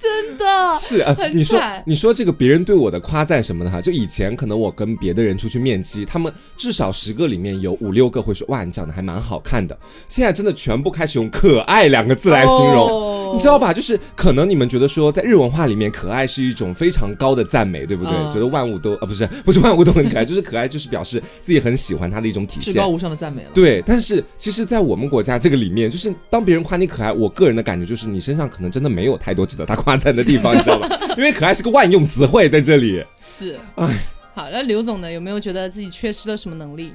[0.04, 0.44] 真的
[0.78, 9.76] 是啊，你说你说这个别人对我的夸赞什么的哈，就以前可能我跟别的人出去面基，他们至少十个里面有五六个会说哇你长得还蛮好看的，
[10.08, 12.88] 现在真的全部开始用可爱两个字来形容。
[12.88, 13.72] 哦你知道吧？
[13.72, 18.12] 就是可能你们觉得说，在日文化里面，可爱是一种非常高的赞美，对不对？
[18.12, 22.86] 嗯觉得万物都啊，不是不是万物都很可爱，就是可爱，就是表示自己很喜欢它的一种体现至高。
[22.86, 23.48] 无上的赞美了。
[23.52, 30.88] 对，但是其实，在我们国家这个里面，就是当别人夸你可爱，我个人的感觉就是你身上可能真的没有太多值得他夸赞的地方，你知道吗？
[31.16, 33.04] 因为可爱是个万用词汇在这里。
[33.20, 33.86] 是，哎，
[34.34, 35.10] 好，那刘总呢？
[35.10, 36.92] 有没有觉得自己缺失了什么能力？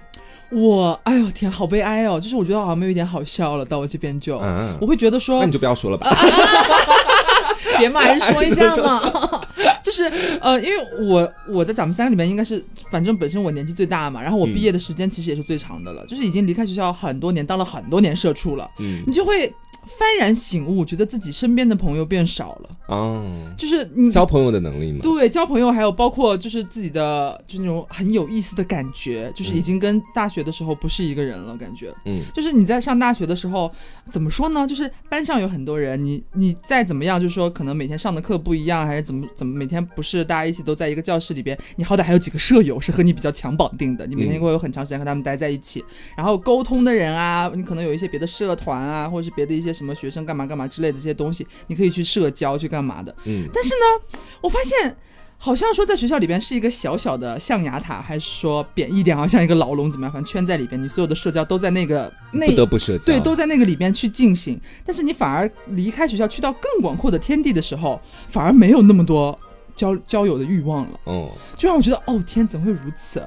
[0.52, 2.20] 我，哎呦天，好悲哀哦！
[2.20, 6.12] 就是我觉得好像没有一点好笑了，到我这边就，嗯我会觉得说那你，就不要说了吧。
[7.78, 9.00] 别嘛，还是说一下嘛。
[9.90, 10.04] 就是
[10.40, 25.00] 呃，因为我我在咱们三个里面应该是，反正本身我年纪最大嘛，然后我毕业的时间其实也是最长的了，就是已经离开学校很多年，当了很多年社畜了，嗯，你就会幡然醒悟，觉得自己身边的朋友变少了，哦，就是你交朋友的能力嘛。
[25.02, 31.92] 对，交朋友还有包括就是自己的就是那种很有意思的感觉，就是已经跟大学的时候不是一个人了，感觉。
[32.06, 33.72] 嗯，就是你在上大学的时候，
[34.12, 34.68] 怎么说呢？
[34.68, 45.84] 就是班上有很多人，你你再怎么样，就是说可能每天上的课不一样，还是怎么怎么每天不是大家一起都在一个教室里边，你好歹还有几个舍友是和你比较强绑定的，你每天嗯会有很长时间和他们待在一起，
[46.16, 53.16] 然后沟通的人啊，你可能有一些别的社团啊，或者是别的一些什么学生干嘛干嘛之类的这些东西，你可以去社交去干嘛的。
[53.26, 54.96] 嗯，但是呢，我发现
[55.42, 60.12] 好像说在学校里边是一个小小的象牙塔，还是说贬义点，好像一个牢笼怎么样？
[60.12, 63.06] 反正圈在里边，你所有的社交都在那个那不得不社交。
[63.06, 64.60] 对都在那个里边去进行。
[64.86, 69.38] 但是你反而离开学校去到更广阔的天地的时候，反而没有那么多
[69.80, 73.26] 交交友的欲望了，哦，就让我觉得哦天，怎么会如此？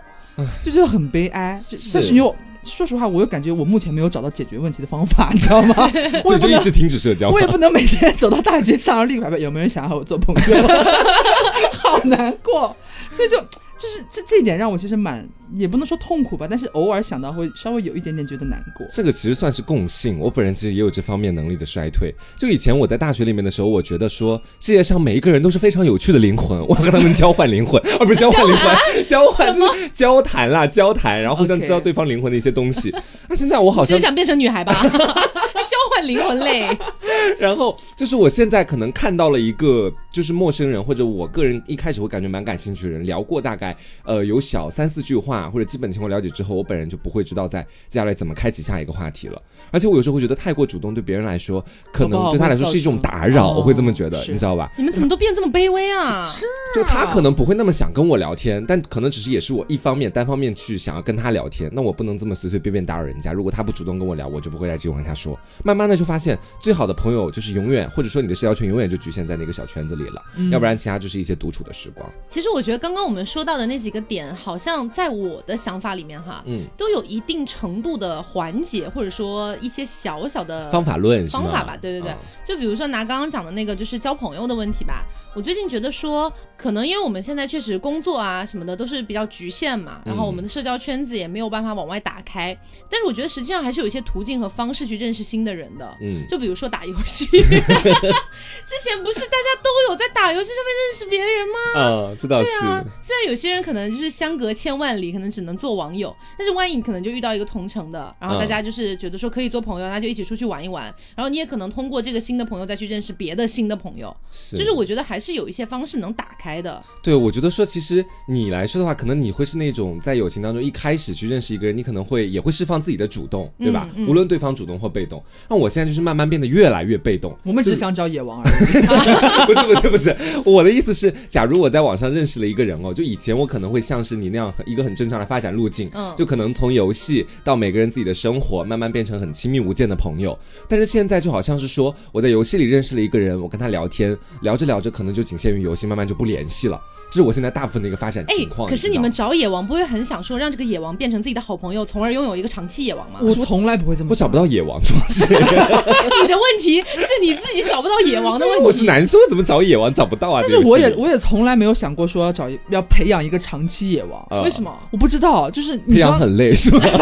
[0.62, 1.62] 就觉得很悲哀。
[1.66, 5.74] 就是但是又说实话，我又感觉我目前没有找到解决问题的方法，你知道吗？
[5.78, 7.40] 我也不能所以就一直停止社交我。
[7.40, 10.68] 也不能每天走到大街上，然后立个牌牌，有没有人想要和我做朋友？
[11.82, 12.76] 好难过，
[13.10, 13.42] 所以就
[13.82, 18.86] 就是这这一点让我其实蛮也不能说痛苦吧，但是偶尔想到会稍微有一点点觉得难过。
[18.88, 22.14] 这个其实算是共性，我本人其实也有这方面能力的衰退。
[22.38, 32.94] 就以前我在大学里面的时候，我觉得说世界上每一个人都是非常有趣的灵魂，我要和他们交换灵魂，而不是交换灵魂，交换就是 交谈啦，交谈，然后互相知道对方灵魂的一些东西。
[33.28, 34.72] 那现在我好像只是想变成女孩吧？
[34.72, 34.90] 交
[35.94, 36.68] 换灵魂嘞，
[37.38, 49.40] 然后就是我现在可能看到了一个就是陌生人或者我个人一开始会感觉蛮感兴趣的人，聊过大概呃有小三四句话或者基本情况了解之后，我本人就不会知道在接下来怎么开启下一个话题了。
[49.70, 54.70] 而且我有时候会觉得太过主动，对别人来说，可能对他来说是一种打扰，哦我会这么觉得，你知道吧？
[54.76, 56.22] 你们怎么都变这么卑微啊？
[56.24, 63.32] 是就他可能不会那么想跟我聊天，但可能只是也是我一方面单方面去想要跟他聊天，那我不能这么随随便便打扰人家。
[63.32, 65.38] 如果他不主动跟我聊，我就不会再继续往下说。
[65.64, 72.10] 慢慢的就发现，最好的朋友就是永远，或者说你的社交圈永远就局限在那个小圈子里了，要不然其他就是一些独处的时光。
[72.28, 81.26] 其实我觉得刚刚我们说到的那几个点，好像在我的想法里面哈，嗯都有一定程度的缓解，或者说一些小小的方法论？
[81.28, 85.04] 方法吧，对对对，嗯就比如说拿刚刚讲的那个，就是交朋友的问题吧。
[85.34, 92.56] 我最近觉得说，可能因为我们现在确实工作啊什么的都是比较局限嘛，然后我们的社交圈子也没有办法往外打开。
[92.90, 95.96] 但是我觉得实际上还是有一些途径和方式去认识新的人的。
[96.00, 101.80] 嗯，就比如说打游戏， 之前不是大家都有在打游戏上面认识别人吗？
[101.80, 102.60] 啊，这倒是。
[102.60, 110.84] 对啊，虽然有些人可能就是相隔千万里，可能只能做网友，但是万一你可能就遇到一个同城的，然后大家就是觉得说可以做朋友，那就一起出去玩一玩，
[111.16, 116.82] 然后你也可能通过这个新的朋友再去认识别的新的朋友，是就是我觉得还是有一些方式能打开的。
[117.02, 123.88] 对，我觉得说，其实你来说的话，可能你会是那种在友情当中一开始去认识一个人，你可能会也会释放自己的主动，对吧？
[123.96, 125.22] 嗯嗯无论对方主动或被动。
[125.48, 127.36] 那我现在就是慢慢变得越来越被动。
[127.44, 129.46] 我们只想找野王而已。
[129.46, 140.38] 不是不是不是，我的意思是，假如我在网上认识了一个人哦，就以前我可能会像是你那样一个很正常的发展路径，嗯就可能从游戏到每个人自己的生活，慢慢变成很亲密无间的朋友。
[140.68, 146.80] 但是现在就好像是说，我在游戏里认识了一个人，我跟他聊天，聊着聊着可能就仅限于游戏，慢慢就不联系了。
[147.12, 148.66] 这是我现在大部分的一个发展哎情，况。
[148.66, 153.20] 可是你们找野王不会很想说让这个野王变成自己的好朋友，从而拥有一个长期野王吗？
[153.20, 158.64] 我从来不会这么想我找不到野王，主要是你的问题是你自己找不到野王的问题。
[158.64, 160.40] 我是男生，我怎么找野王找不到啊？
[160.40, 164.26] 但是我也我也从来没有想过说要找一要培养一个长期野王。
[164.30, 164.72] 呃为什么？
[164.90, 166.78] 我不知道，就是你培养刚，很累是吧？
[166.88, 166.96] 因为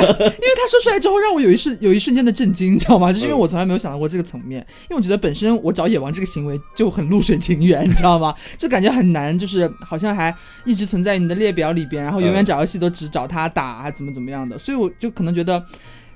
[0.56, 3.12] 他说出来之后，让我有一瞬有一瞬间的震惊，你知道吗？
[3.12, 8.34] 就是因为嗯我从来没有想到过这个层面，因为我觉得本身我找野王这个行为就很露水情缘，你知道吗？
[8.58, 10.34] 就感觉很难，就是好像还
[10.64, 15.62] 一直存在你的列表里边，然后永远嗯找游戏都只找他打，还怎么怎么样的，所以我就可能觉得，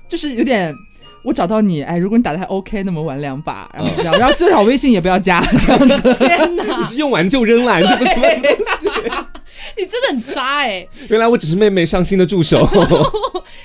[0.09, 0.75] 就是有点。
[1.23, 6.13] 我找到你，哎，如果你打的还 OK，那么玩两把，然后这样，然后最好微信也不要加，这样子。
[6.23, 9.11] 天哪 你，是用完就扔了，你这不是什么东西？
[9.77, 12.59] 你真的很渣哎、原来我只是妹妹上新的助手。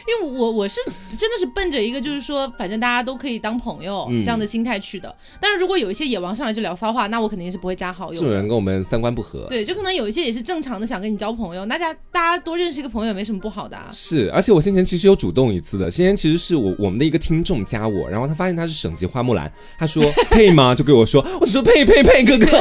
[0.07, 0.81] 因为我我是
[1.17, 5.15] 真的是奔着一个就是说，反正大家都可以当朋友、嗯这样的心态去的。
[5.41, 8.47] 但是如果有一些野王上来就聊骚话，那我肯定是不会加好友这种人。
[8.49, 9.47] 跟我们三观不合。
[9.49, 13.87] 对，就可能有一些也是正常的想跟你交朋友，大家大家多认识一个朋友也没什么不好的啊。
[13.91, 20.75] 是，而且我先前其实有主动一次的，先前其实是我我们的一个听众加我，然后他发现他是省级花木兰，他说 配吗？
[20.75, 22.59] 就给我说，我只说配配配哥哥，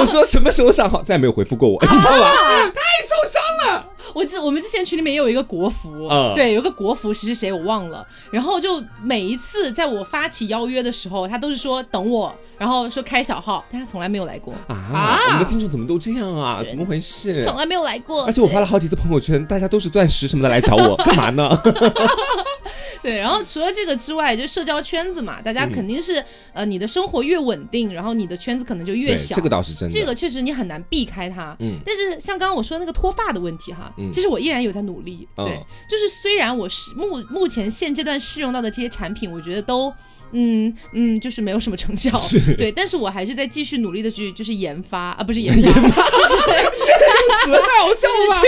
[0.00, 2.65] 我说什么时候上好，再也没有回复过我，你知道吧？
[2.74, 3.86] 太受伤了。
[4.14, 16.62] 我之我们之前群里面也有一个国服，嗯对，有个国服谁是谁我忘了，然后就每一次在我发起邀约的时候，他都是说等我，然后说开小号，但他从来没有来过，啊，我们的听众怎么都这样啊？
[16.66, 17.44] 怎么回事？
[17.44, 18.24] 从来没有来过。
[18.24, 21.48] 而且我发了好几次朋友圈，大家都是钻石什么的来找我， 干嘛呢？
[23.06, 26.20] 对，然后除了这个之外，就社交圈子嘛，大家肯定是、
[26.52, 29.36] 呃，你的生活越稳定，然后你的圈子可能就越，小。
[29.36, 29.94] 这个倒是真的。
[29.94, 31.56] 这个确实你很难避开它。
[31.60, 35.28] 嗯但是像刚刚我说的那个脱发的问题哈，嗯其实我依然有在努力。
[35.36, 35.56] 嗯对，
[35.88, 39.92] 就是虽然我是目目前现阶段试用到的这些产品，我觉得都。
[40.32, 42.10] 嗯嗯，就是没有什么成效，
[42.58, 46.36] 对，但是我还是在继续努力的去，就是研发啊，不是研 发， 就是
[47.44, 48.42] 词太好笑了吧？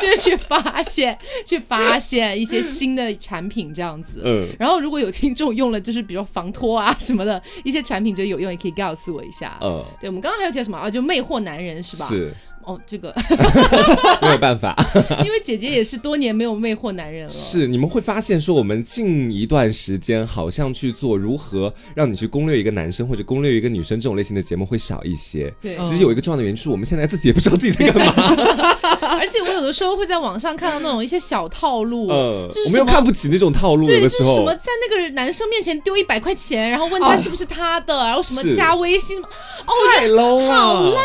[0.00, 4.22] 去就是去发现，去发现一些新的产品这样子。
[4.24, 9.58] 嗯，然后如果有听众用了，就是比如防脱啊什么的一些产品觉得有用，也可以告诉我一下。
[9.62, 10.88] 嗯，对，我们刚刚还有提到什么啊？
[10.90, 12.06] 就魅惑男人是吧？。
[12.06, 12.32] 是
[12.66, 13.14] 哦，这个，
[14.20, 14.76] 没有办法。
[15.24, 17.32] 因为姐姐也是多年没有魅惑男人了。。
[17.32, 25.52] 是，你们会发现说，我们近一段时间好像去做如何让你去攻略一个男生或者攻略一个女生这种类型的节目会少一些。
[25.62, 28.12] 对，嗯其实有一个重要的原因是我们现在自己也不知道自己在干嘛，
[29.16, 34.52] 而且我有的时候会在网上看到那种一些小套路，呃就是，我们又看不起那种套路，对，有的时候就是什么。
[34.56, 40.98] 在那个男生面前丢一百块钱，然后问他哦是不是他的，然后什么加微信，哦，太 low 了，好烂烂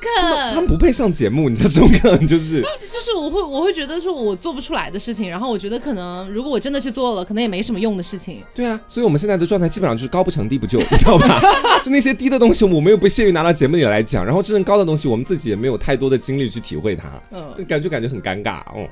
[0.00, 8.42] 梗，他们不配上节目，你知道这种可能就是就是我会我会觉得说我做不出来的事情，然后我觉得可能如果我真的去做了，可能也没什么用的事情。
[8.54, 11.42] 对啊，所以我们现在的状态基本上就是高不成低不就，你知道吧？
[11.84, 18.88] 就那些低的东西，我们又不屑于拿到节目里来讲，然后真正高的东西，我们自己也没有太多的精力去体会它，嗯，感觉感觉很尴尬哦。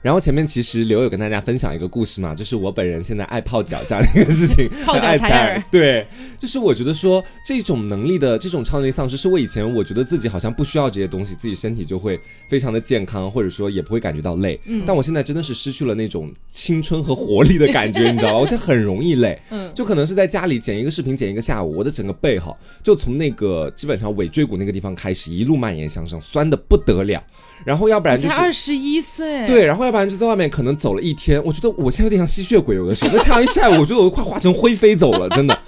[0.00, 6.06] 然后前面其实刘有跟大家分享一个故事嘛，就是我本人现在爱泡脚这样的一个事情， 泡脚爱采耳对，
[6.38, 12.18] 就是我觉得说这种能力的这种超能力丧失，是我以前我觉得自己好像不需要这些东西，自己身体就会
[12.48, 14.58] 非常的健康，或者说也不会感觉到累。
[14.66, 18.38] 嗯，但我现在真的是失去了那种青春和活力的感觉，你知道吗？
[18.38, 27.20] 我现在很容易累， 嗯，就可能是在家里剪一个视频剪一个下午，我的整个背哈，就从那个基本上尾椎骨那个地方开始一路蔓延向上，酸的不得了。
[27.64, 35.58] 然后要不然就是才二十一岁，对，然后要不然就在外面可能走了一天，我觉得我现在有点像吸血鬼，有的时候那太阳一晒我，我觉得我都快化成灰飞走了，真的。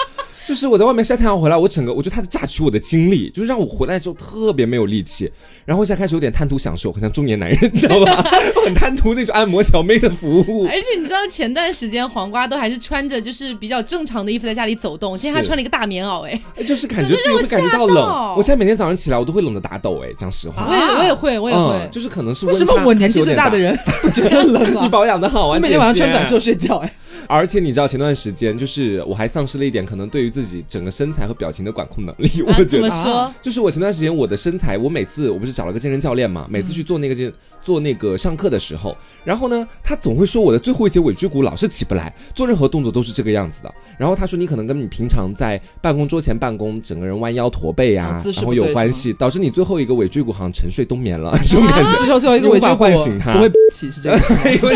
[0.51, 5.31] 就是我在外面晒太阳回来，我整个我觉得他在榨取我的精力，就是让我回来之后特别没有力气。
[5.65, 8.21] 然后我现在开始有点贪图享受，很像中年男人，你知道吧？
[8.67, 10.67] 很贪图那种按摩小妹的服务。
[10.67, 20.03] 而且你知道前段时间黄瓜都还是穿着就是比较正常的衣服在家里走动，现在他穿了一个大棉袄，哎，就是感觉自己会感觉到冷我现在每天早上起来，我都会冷得打抖。
[20.05, 24.89] 哎，讲实话，我也我也会我也会嗯，，就是可能是为什么我年纪最大的人不觉得冷啊， 你啊？
[24.89, 26.93] 保养的好啊，你每天晚上穿短袖睡觉，哎，
[27.27, 32.43] 而且你知道前段时间，就是我还丧失了一点可能对于自己整个身材和表情的管控能力。
[32.43, 33.33] 我觉得，怎么说？
[33.43, 43.73] 就是我前段时间我的身材，我每次我不是找了个健身教练嘛，每次去做那个健做那个上课的时候，然后呢，他总会说我的最后一节尾椎骨老是起不来，做任何动作都是这个样子的。
[43.99, 51.97] 然后他说你可能跟你平常在办公桌前办公，整个人弯腰驼背呀、啊然后有关系，导致你最后一个尾椎骨好像沉睡冬眠了，这种感觉。
[51.97, 54.41] 最后最后一个尾椎骨唤醒它不会起是这个意思吗。
[54.47, 54.75] 因为什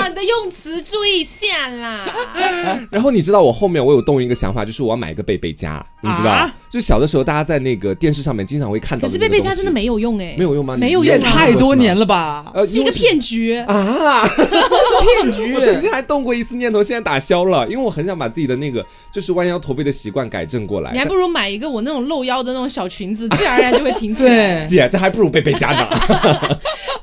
[0.00, 0.08] 么？
[0.08, 2.04] 你的用词注意一下啦！
[2.90, 6.30] 然后你知道我后面我有动一个想法，就是我要买一个贝贝佳，你知道？
[6.30, 9.42] 啊就小的时候大家在那个电视上面经常会看到可是的那个东西。
[9.42, 10.76] 贝贝家真的没有用哎，没有用吗？
[10.76, 12.52] 没有也用啊太多年了吧？
[12.54, 13.56] 呃，是一个骗局。
[13.56, 14.28] 啊！
[14.36, 14.52] 这 是
[15.22, 20.92] 骗局 我曾经还动过一次念头，现在打消了，因为我很想把自己的那个就是弯腰驼背的习惯改正过来。
[20.92, 24.66] 你还不如买一个我那种露腰的那种小裙子，自然而然就会挺起来。
[24.66, 25.88] 姐，这还不如贝贝佳呢。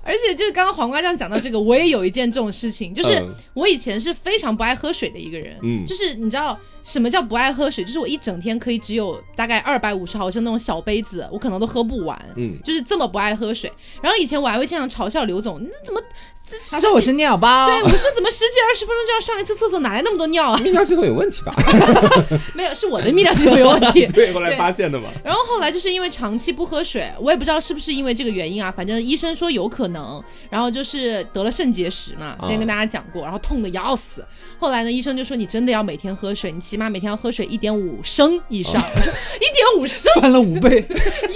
[0.06, 7.84] 而且就是刚刚黄瓜酱讲到这个，我也有一件这种事情，就是嗯我以前是非常不爱喝水的一个人，嗯就是你知道什么叫不爱喝水？
[7.84, 13.72] 就是我一整天可以只有大概二百五十毫升那种小杯子，我可能都喝不完，嗯就是这么不爱喝水。
[14.02, 16.35] 然后以前我还会经常嘲笑刘总，那怎么这
[16.72, 20.60] 他说我是尿包，对我说怎么十几二十分钟就要上一次厕所，哪来那么多尿啊？
[20.64, 21.54] 泌尿系统有问题吧？
[22.54, 24.06] 没有，是我的泌尿系统有问题。
[24.14, 25.10] 对，后来发现的嘛。
[25.24, 34.24] 然后后来就是因为长期不喝水，我也不知道是不是因为这个原因啊，反正医生说有可能，然后就是得了肾结石嘛，之前跟大家讲过，然后痛的要死。
[34.60, 38.82] 后来呢，医生就说你真的要每天喝水，你起码每天要喝水一点五升以上，
[39.38, 40.86] 一点五升，翻了五倍。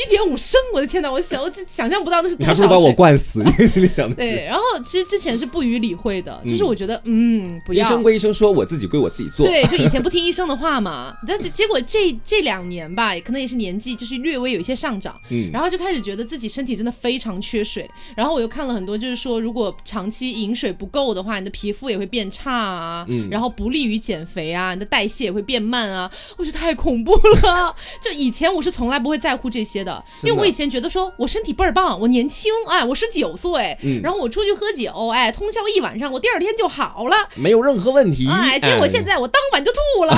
[0.05, 2.93] 一点五升，我的天哪，我想我就想象不到那是多少你还不如把我水。
[2.93, 3.43] 灌死，
[3.76, 4.36] 你想的对，是。
[4.45, 7.86] 然后其实之前是不予理会的，就是我觉得嗯不要。
[7.86, 9.45] 医生归医生说，我自己归我自己做。
[9.45, 27.76] 对，就以前不听医生的话嘛， 但结结果这这两年吧，可能也是年纪就是略微有一些上涨，嗯然后就开始觉得自己身体真的非常缺水，然后我又看了很多，就是说如果长期饮水不够的话，你的皮肤也会变差啊，嗯然后不利于减肥啊，你的代谢也会变慢啊，我觉得太恐怖了。
[28.03, 37.16] 就以前我是从来不会在乎这些的，因为我以前觉得说我身体倍儿棒，我年轻，哎，我十九岁，嗯然后我出去喝酒，哎，通宵一晚上，我第二天就好了。
[37.36, 38.28] 没有任何问题。
[38.30, 40.14] 哎，结果现在我当晚就吐了，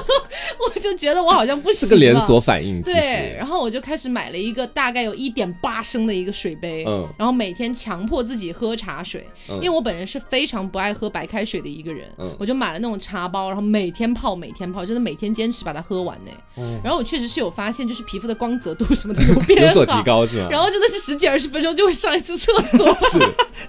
[0.58, 1.88] 我就觉得我好像不行了。
[1.90, 7.06] 是个连锁反应，对，然后我就开始买了一个大概有一点八升的一个水杯，嗯。
[7.18, 9.56] 然后每天强迫自己喝茶水，嗯。
[9.56, 12.34] 因为我本人是非常不爱喝白开水的一个人，嗯。
[12.38, 16.30] 我就买了那种茶包，然后每天泡，每天泡，真的每天坚持把它喝完呢。
[16.82, 20.48] 然后我确实是有发现，就是皮肤的光泽度什么的有变好，有所提高是吗？
[20.50, 23.18] 然后真的是十几二十分钟就会上一次厕所， 是，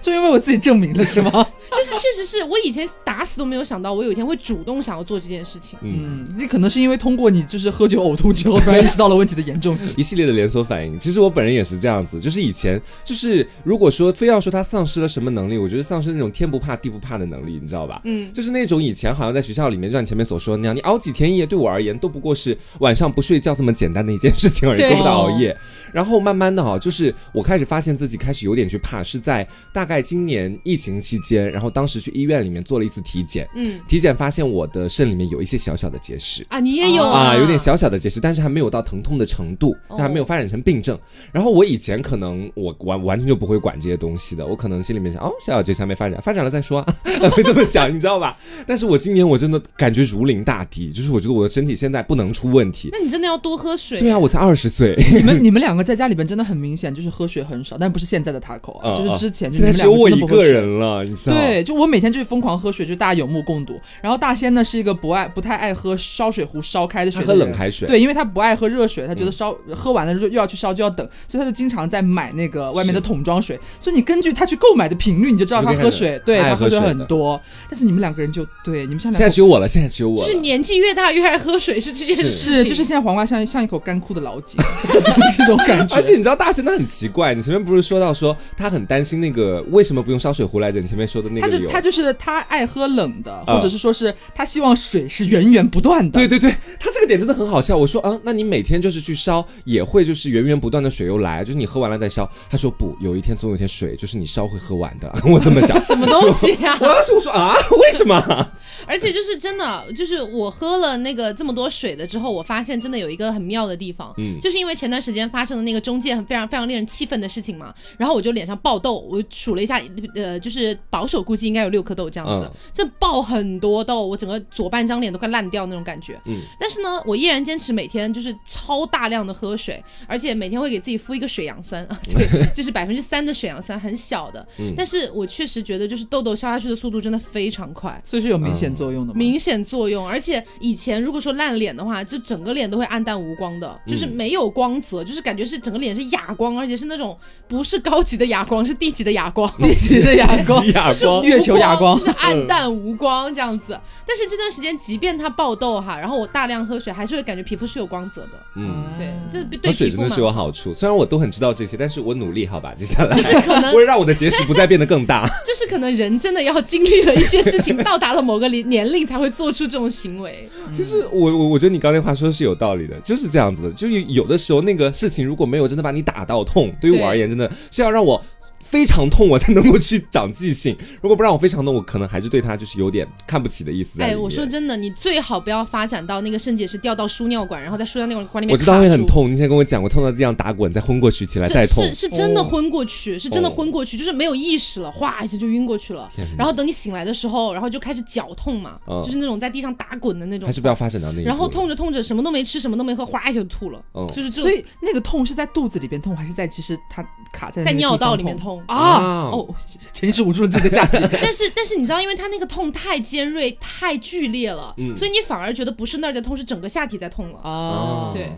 [0.06, 1.32] 就因为我自己证明了是吗？
[1.68, 5.76] 但是确实是我以前打死都没有想到，我有一天会主动想要做这件事情。
[5.82, 9.96] 嗯，嗯，你可能是因为通过你就是喝酒呕吐之后，突然意识到了问题的严重性。
[9.98, 10.96] 一系列的连锁反应。
[10.96, 18.00] 其实我本人也是这样子，就是以前就是如果说非要说他丧失了什么能力，我觉得丧失那种天不怕地不怕的能力，你知道吧？
[18.04, 25.56] 嗯，就是那种以前好像在学校里面，就像你前面所说的那样，你熬几天夜对我而言都不过是晚上不睡觉这么简单的一件事情而已，对够不到熬夜。
[25.92, 36.44] 然后慢慢的哈，就是我开始发现自己开始有点去怕，是在大概今年疫情期间，然后当时去医院里面做了一次体检，嗯体检发现我的肾里面有一些小小的结石。
[36.48, 40.98] 啊，你也有啊，有点小小的结石，但是还没有到疼痛的程度，哦它还没有发展成病症。
[41.32, 46.94] 然后我以前可能我完完全就不会管这些东西的，我可能心里面想，哦，小小结石还没发展，发展了再说啊，
[47.32, 48.36] 会这么想，你知道吧？
[48.66, 52.88] 但是我今年我真的感觉如临大敌，就是我觉得我的身体现在不能出问题。
[52.92, 53.98] 那你真的要多喝水。
[53.98, 60.52] 对啊，我才二十岁， 你们你们两个在家里边真的很明显，就是喝水很少，但不是现在的 Taco 啊，嗯就是之前就现在你们两只有我一个真的不喝水。
[60.52, 61.36] 人了，你知道？
[61.36, 63.80] 对，就我每天就是疯狂喝水，就大家有目共睹。
[64.00, 73.58] 然后大仙呢是一个不爱不太爱喝烧水壶烧开的水他喝的人，冷开水，对，因为他不爱喝热水，他觉得烧、喝完了又又要去烧就要等，所以他就经常在买那个外面的桶装水。
[73.78, 77.40] 所以你根据他去购买的频率，你就知道他喝水，对他喝水很多。
[77.68, 80.40] 但是你们两个人就对，你们像现在只有我了，现在只有我了就是。
[80.46, 84.60] 年纪越大越爱喝水是这件事，是，就是现在黄瓜像像一口干枯的老井
[85.36, 85.96] 这种感觉。
[85.96, 90.80] 而且你知道大仙他很奇怪，你前面不是说到说他很担心那个为什么不用烧水壶来着？
[90.80, 96.18] 你前面说的那个理由就他就是他爱喝冷的，嗯或者是说是他希望水是源源不断的。
[96.18, 97.76] 对对对，他这个点真的很好笑。
[97.76, 102.30] 我说嗯，那你每天就是去烧，也会就是源源不断的水又来，就是你喝完了再烧。
[102.48, 105.80] 他说不，有一天总有一天水就是你烧会喝完的， 我这么讲。
[105.80, 108.50] 什么东西呀、 我当时我说啊，为什么？
[108.86, 119.80] 而且就是真的，就是我喝了那个这么多水的之后，我发现真的有一个很妙的地方，嗯就是因为前段时间发生的那个中介很非常非常令人气愤的事情嘛，然后我就脸上爆痘，我数了一下，
[120.14, 126.20] 呃，就是保守估计应该有六颗痘这样子，嗯这爆很多痘，我整个左半张脸都快烂掉那种感觉。
[126.26, 138.00] 嗯但是呢，我依然坚持每天就是超大量的喝水，而且每天会给自己敷一个水杨酸啊， 对， 就是百分之三的水杨酸，很小的，嗯但是我确实觉得就是痘痘消下去的速度真的非常快。
[138.04, 139.18] 所以是有明显作用的吗。
[139.18, 147.16] 明显作用，而且以前如果说烂脸的话，就整个脸都会暗淡无光的，嗯就是没有光泽，就是感觉是整个脸是哑光，而且是那种
[147.48, 153.78] 不是高级的哑光，是低级的哑光， 低级的哑光极哑光， 月球哑光就是暗淡无光这样子。
[154.06, 158.30] 但是这段时间，即便它爆痘哈，然后我大量喝水，还是会感觉皮肤是有光泽的。
[158.56, 158.84] 嗯。
[158.98, 170.48] 对，这对喝水皮肤蛮真的是有好处，虽然我都很知道这些，但是我努力好吧，接下来就是可能 为了让我的结石不再变得更大，就是可能人真的要经历了一些事情，到达了某个年年龄才会做出这种行为。
[170.74, 173.70] 其实我我我觉得你刚才话说的是有道理的，就是这样子的。
[173.72, 178.20] 就是有的时候那个事情如果没有真的把你打到痛，对于我而言真的是要让我
[178.68, 180.76] 非常痛，我才能够去长记性。
[181.00, 188.86] 如果不让我非常痛，我可能还是对他就是有点看不起的意思哎，我说真的，你最好不要发展到那个肾结石掉到输尿管，然后在输尿管里面我知道会。
[188.86, 192.06] 很痛，你以前跟我讲过，痛到地上打滚，再昏过去，起来再痛是是。
[192.06, 196.10] 是真的哦昏过去，是真的哦昏过去，就是没有意识了，哗一下就晕过去了。
[196.38, 200.52] 然后等你醒来的时候，然后就开始绞痛嘛，嗯就是那种在地上打滚的那种还。
[200.52, 201.28] 是不要发展到那一步。
[201.28, 208.76] 然后痛着痛着，什么都没吃，什么都没喝，哗一下就吐了，嗯就是这种所以那个痛是在肚子里边痛，还是在其实它卡在在尿道里面痛痛。
[208.76, 209.30] 啊？
[209.32, 209.46] 哦，
[209.92, 210.98] 潜意识捂住了自己的下体。
[211.20, 217.40] 但是 但是你知道，因为它那个痛太尖锐、太剧烈了，嗯所以你反而觉得不是那儿在痛，是整个下体在痛了。
[217.42, 218.30] 哦，对，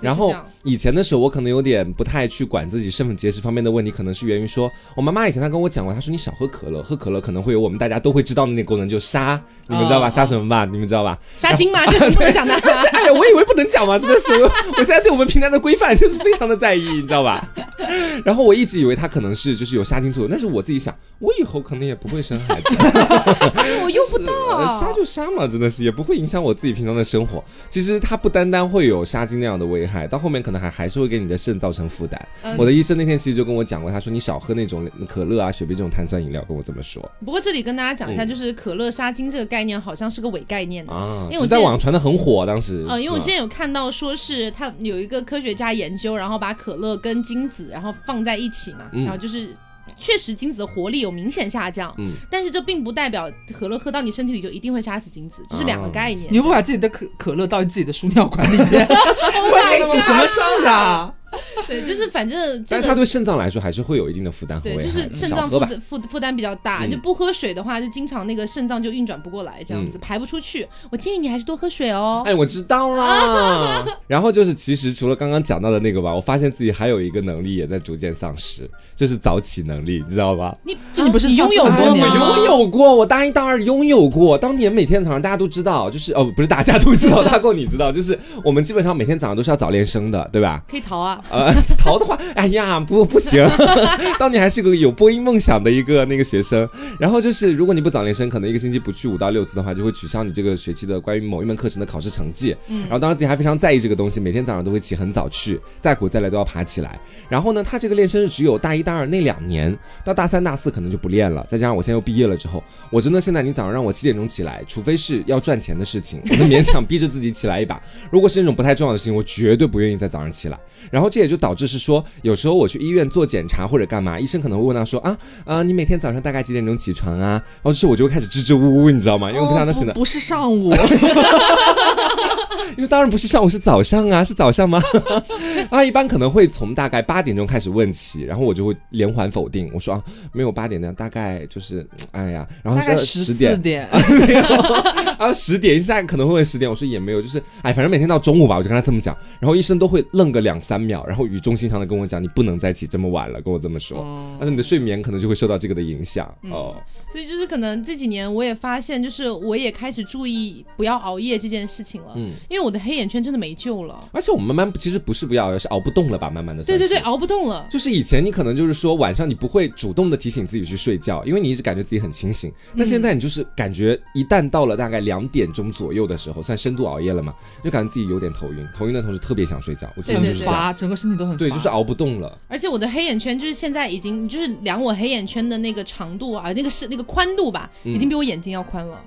[0.00, 0.34] 然后
[0.64, 10.08] 以前的时候，我可能有点不太去管自己肾结石方面的问题，可能是源于说，我妈妈以前她跟我讲过，她说你少喝可乐，喝可乐可能会有我们大家都会知道的那个功能，就杀，你们知道吧？
[10.08, 10.64] 哦杀什么吧？
[10.64, 11.18] 你们知道吧？
[11.38, 12.54] 杀精吗， 这是不能讲的。
[12.54, 17.46] 是，哎呀，我以为不能讲嘛，真的是，我我现在对我们平台的规范就是非常的在意，你知道吧？
[18.24, 22.74] 然后我一直以为它可能是就是有杀精作用，但是我自己想，我以后可能也不会生孩子，
[23.84, 24.94] 我用不到杀。
[24.94, 27.42] 就杀嘛，真的是也不会影响我自己平常的生活。
[27.68, 32.28] 其实它不单单会有杀精那样的危害，到后面可能还还是会给你的肾造成负担。
[32.42, 40.92] 嗯我的医生那天其实就跟我讲过，他说你少喝那种可乐啊、雪碧这种碳酸饮料，跟我这么说不过这里跟大家讲一下，嗯就是可乐杀精这个概念好像是个伪概念的。
[40.92, 49.54] 啊，因为我在网上传的很火，当时呃，因为我之前有看到说是他有一个科学家研究，然后把可乐跟精子然后放在一起嘛，嗯然后就是。
[49.96, 56.28] 确实，精子的活力有明显下降，嗯但是这并不代表可乐喝到你身体里就一定会杀死精子，这是两个概念。
[56.32, 61.12] 你不把自己的可可乐倒进自己的输尿管里面，Oh 关你什么事啊？
[61.68, 64.84] 对，就是反正这个但是它对肾脏来说还是会有一定的负担和对，危害。
[64.84, 65.34] 就是肾。
[65.34, 70.64] 脏负负负担比较大，嗯就不喝水的话，就经常那个肾脏就运转不过来，这样子、排不出去。
[70.92, 72.22] 我建议你还是多喝水哦。
[72.24, 73.84] 哎，我知道啦。
[74.06, 80.56] 然后就是，其实除了刚刚讲到的那个吧，我发现自己还有一个能力也在逐渐丧失，就是早起能力，你知道吧？
[80.62, 84.38] 你这你不是你拥有过吗拥有过，我大一、大二拥有过。
[84.38, 90.62] 当年每天早上大家都知道，就是哦，不是大家都知道，大过你知道，就是我们基本上每天早上都是要早练声的，对吧？
[90.68, 91.20] 可以逃啊！
[91.30, 93.44] 呃， 逃的话，哎呀，不不行，
[94.18, 96.68] 当年还是个有播音梦想的一个那个学生。
[96.98, 102.54] 然后就是，如果你不早练声，可能一个星期不去五到六次的话，就会取消你这个学期的关于某一门课程的考试成绩。
[102.68, 106.98] 嗯，然后当时自己还非常在意这个东西，每天早上都会起很早去，再苦再累都要爬起来。
[107.28, 111.46] 然后呢，他这个练声是只有大一、大二那两年，到大三、大四可能就不练了。
[111.50, 117.82] 再加上我现在又毕业了之后，我真的现在你早上让我七点钟起来，除非是要赚钱的事情，我能勉强逼着自己起来一把。
[118.10, 120.58] 如果是那种不太重要的事情，我绝对不愿意在早上起来。
[120.90, 127.40] 然后这也就导致是说，有时候我去医院做检查或者干嘛，医生可能会问到说啊啊，你每天早上大概几点钟起床啊？
[127.62, 129.30] 然后就是我就会开始支支吾吾，你知道吗？
[129.30, 130.74] 因为我不想他醒的，哦不不是上午，
[132.76, 134.82] 因为当然不是上午，是早上啊，是早上吗？
[135.70, 140.02] 啊，一般可能会从大概八点钟开始问起，然后我就会连环否定，我说啊，
[140.32, 143.88] 没有八点的，大概就是哎呀，然后说十点，点，
[145.16, 154.04] 然后十点，现在可能会问十点，我说也没有，就是哎，反正每天到中午吧，我就跟他这么讲，然后医生都会愣个两三秒，然后语重心长的跟我讲，你不能再起这么晚了，跟我这么说，
[154.38, 156.76] 但是你的睡眠可能就会受到这个的影响哦。
[157.14, 162.12] 所以就是可能这几年我也发现，就是我也开始注意不要熬夜这件事情了。
[162.16, 164.02] 嗯因为我的黑眼圈真的没救了。
[164.10, 167.64] 而且我们慢慢其实不是不要，是熬不动了吧，慢慢的对对对，熬不动了。
[167.70, 172.52] 就是以前你可能就是说晚上你不会主动的提醒自己去睡觉，因为你一直感觉自己很清醒。
[172.76, 179.88] 但现在你就是感觉一旦到了大概两点钟左右的时候，算深度熬夜了嘛，就感觉自己有点头晕，头晕的同时特别想睡觉。
[179.96, 182.36] 我觉得对对就是这样，乏，整个身体都很对，就是熬不动了。
[182.48, 189.00] 而且我的黑眼圈就是现在已经就是量我黑眼圈的那个长度啊，那个是那个宽度吧，嗯已经比我眼睛要宽了。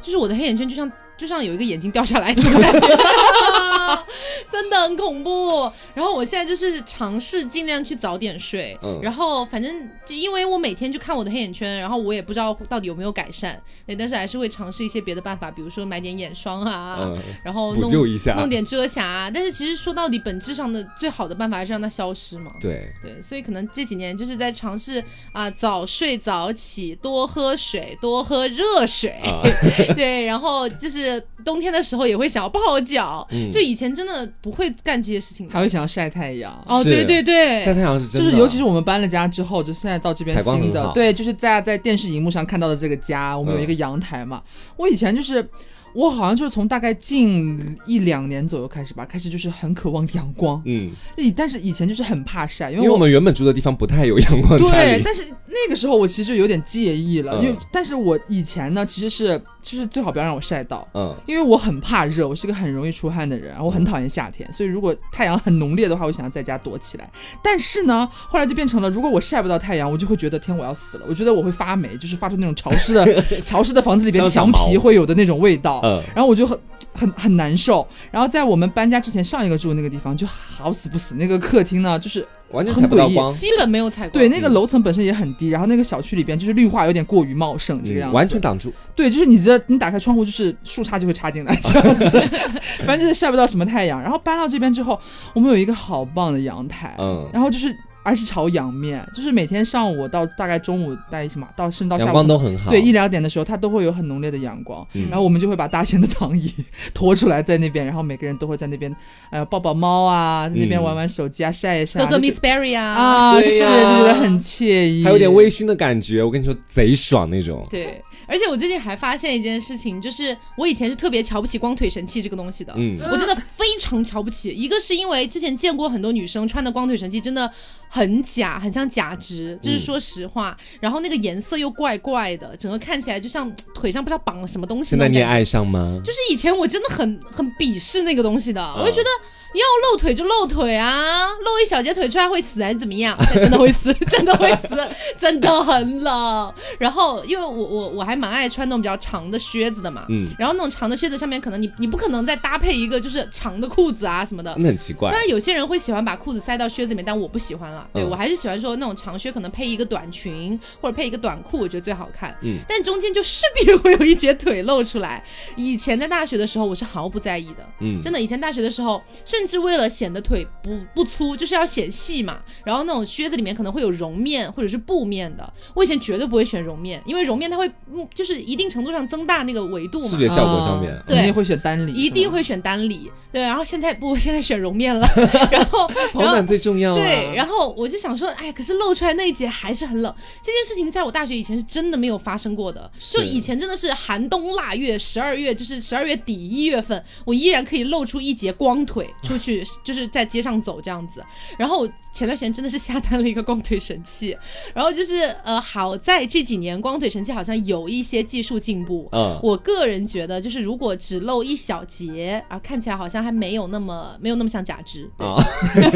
[0.00, 0.90] 就是我的黑眼圈就像
[1.22, 2.88] 就像有一个眼睛掉下来 那种感觉，
[4.50, 5.70] 真的很恐怖。
[5.94, 13.56] 然后我现在就是尝试尽量去早点睡，嗯然后反正就因为我每天去看我的黑眼圈，然后我也不知道到底有没有改善，
[13.86, 18.34] 对，但是还是会尝试一些别的办法，比如说买点眼霜啊，嗯，然后补弄救一下。
[18.34, 19.30] 弄点遮瑕啊。
[19.32, 22.50] 但是其实说到底，本质上的最好的办法还是让它消失嘛。
[22.60, 25.02] 对，对，所以可能这几年就是在尝试
[25.32, 29.42] 啊、早睡早起，多喝水，多喝热水，啊
[29.94, 31.11] 对，然后就是
[31.44, 35.48] 冬天的时候也会想要泡脚，嗯就以前真的不会干这些事情。
[35.50, 36.52] 还会想要晒太阳。
[36.66, 44.42] 哦，对对对，晒太阳是真的，就是尤其是我们搬了家之后，就现在到这边新，的对，就是大家在电视荧幕上看到的这个家，我们有一个阳台嘛。
[44.76, 45.48] 我以前就是。
[45.94, 57.42] 我好像就是从大概近一两年左右开始吧，开始就是很渴望阳光，嗯，以但是以前就是很怕晒，因因为我们原本住的地方不太有阳光对，但是那个时候我其实就有点介意了，嗯。
[57.42, 67.10] 因为但是我以前呢其实是就是最好不要让我晒到，嗯，因为我很怕热，我是个很容易出汗的人，我很讨厌夏天，所以如果太阳很浓烈的话，我想要在家躲起来。
[67.42, 76.58] 但是呢，后来就变成了，如果我晒不到太阳，我就会觉得天我要死了，我觉得我会发霉，就是发出那种潮湿的 潮湿的房子里边墙皮会有的那种味道，嗯然后我就很。
[76.94, 84.10] 很很难受，然后在我们搬家之前，上一个住的那个地方就好死不死，那个客厅呢，就是完全很诡异采不到光，基本没有采光。
[84.10, 88.70] 对那个楼层本身也很低，然后那个小区里边就是绿化有点过于茂盛，这个样嗯，子，完全挡住。
[88.94, 92.10] 对，就是你的，你打开窗户，就是树杈就会插进来这样子，
[92.84, 93.98] 反正就是晒不到什么太阳。
[93.98, 95.00] 然后搬到这边之后，
[95.32, 102.70] 我们有一个好棒的阳台，嗯，然后就是而是朝阳面，就是每天上午到大概中午大概什么到甚至到下阳午光都很好。
[102.70, 106.52] 对一两点的时候，它都会有很浓烈的阳光，嗯然后我们就会把大仙的躺椅
[106.92, 108.94] 拖出来在那边，然后每个人都会在那边
[109.30, 117.66] 呃抱抱猫啊，在那边嗯玩玩手机啊，晒一晒啊，喝喝 Miss Berry 啊，啊，是就觉得很惬意，还有点微醺的感觉，我跟你说贼爽那种。
[117.70, 124.50] 对，而且我最近还发现一件事情，就是我以前是特别瞧不起光腿神器这个东西的，嗯，我真的非常瞧不起。
[124.50, 127.50] 一个是因为之前见过很多女生穿的光腿神器，真的
[127.88, 130.56] 很假，很像假肢，就是说实话。
[130.80, 135.22] 然后那个颜色又怪怪的，整个看起来就像腿上不知道绑了什么东西现在你。
[135.22, 136.00] 爱上吗？
[136.04, 139.08] 就是以前我真的很很鄙视那个东西的，我就觉得。
[139.54, 143.16] 要露腿就露腿啊，露一小截腿出来会死还是怎么样？
[143.34, 144.68] 真的会死， 真的会死，
[145.16, 146.54] 真的很冷。
[146.78, 154.54] 然后因为我我我还蛮爱穿那种比较长的靴子的嘛，嗯，然后那种长的靴子上面可能你你不可能再搭配一个就是长的裤子啊什么的。
[154.58, 157.86] 那很奇怪但是，有些人会喜欢把裤子塞到靴子里面，但我不喜欢了。
[157.92, 162.34] 对、嗯我还是喜欢说那种长靴，可能配一个短裙或者配一个短裤，我觉得最好看。
[162.42, 165.22] 嗯但中间就势必会有一截腿露出来。
[165.56, 167.66] 以前在大学的时候，我是毫不在意的。
[167.80, 172.40] 嗯，真的，以前大学的时候，甚至为了显得腿不不粗，就是要显细嘛。
[172.64, 180.08] 然后那种靴子里面可能会有绒面或者是布面的，我以前绝对不会选绒面，因为绒面它会嗯，就是一定程度上增大那个维度嘛。
[180.08, 185.06] 视觉效果上面啊，我们也会选单里，一定会选单里，对，然后现在不，现在选绒面了，
[185.50, 186.96] 然后，保暖最重要啊。
[186.96, 190.14] 对，然后我就想说，哎，可是露出来那一截还是很冷。
[190.42, 201.24] 这件事情在我大学以前是真的没有发生过的，就以前真的是寒冬腊月，十二月就是十二月底一月份，我依然可以露出一截光腿出去，就是在街上走这样子。
[201.56, 204.36] 然后我前段时间真的是下单了一个光腿神器，
[204.74, 215.10] 然后就是呃，好在这几年光腿神器好像有一些技术进步，嗯，我个人觉得，就是如果只露一小节啊，看起来好像还没有那么没有那么像假肢。
[215.18, 215.36] 啊，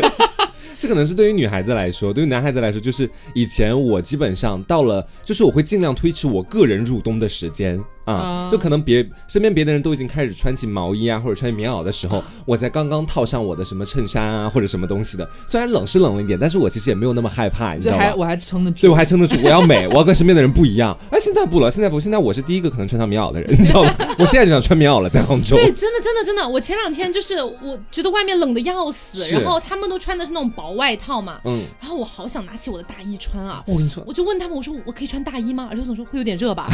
[0.78, 7.78] 这可能是对于女孩子来说，对于男孩子来说，就是以前我基本上到了，就是我会尽量推迟我个人入冬的时间。
[7.78, 15.28] 啊啊，就可能别身边别的人都已经开始穿起毛衣啊，或者穿棉袄的时候，我才刚刚套上我的什么衬衫啊，或者什么东西的。
[15.44, 18.04] 虽然冷是冷了一点，但是我其实也没有那么害怕，你知道吗？
[18.04, 18.82] 这还我还撑得住。
[18.82, 20.96] 对我还撑得住，我要美，我要跟身边的人不一样。
[21.10, 23.92] 哎，现在不了，现在不，现在我是第一个可能穿上棉袄的人，你知道吗？
[24.20, 25.56] 我现在就想穿棉袄了，在杭州。
[25.56, 35.70] 对，真的，真的，真的，我前两天就是我觉得外面冷的要死，然后他们都穿的是那种薄外套嘛，嗯，然后我好想拿起我的大衣穿啊，我跟你说，我就问他们，我说我可以穿大衣吗？
[35.74, 36.66] 刘总说会有点热吧，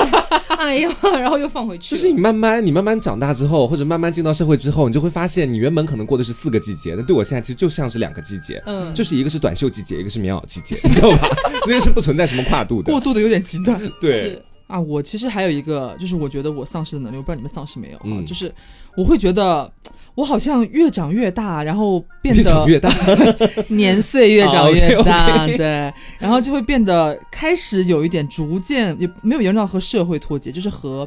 [0.58, 2.00] 哎呦，然后又放回去了。
[2.00, 11.28] 就是你慢慢你慢慢长大之后，或者慢慢进到社会之后，你就会发现，你原本可能过的是四个季节，但对我现在其实就像是两个季节，嗯就是一个是短袖季节，一个是棉袄季节，你知道吧？
[11.66, 13.00] 那个是不存在什么跨度的过。
[13.00, 14.80] 度的有点极端对是，啊！
[14.80, 18.02] 我其实还有一个，就是我觉得我丧失的能力，我不知道你们丧失没有啊？
[18.04, 18.52] 嗯就是
[18.96, 19.70] 我会觉得
[20.14, 22.90] 我好像越长越大，然后变越长得越大，
[23.68, 31.06] 年岁越长越啊大对，然后就会变得开始有一点逐渐也没有严重到和社会脱节，就是和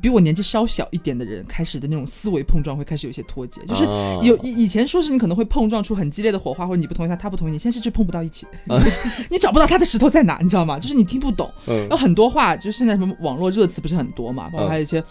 [0.00, 10.78] 比我年纪稍小一点的人开始的那种思维碰撞会开始有些脱节，就是啊有以以前说是你可能会碰撞出很激烈的火花，或者你不同意他，他不同意你，现在甚至碰不到一起，就是你找不到他的石头在哪，你知道吗？
[10.78, 15.02] 就是你听不懂，嗯有很多话，就是现在什么网络热词不是很多嘛，包括嗯还有一些。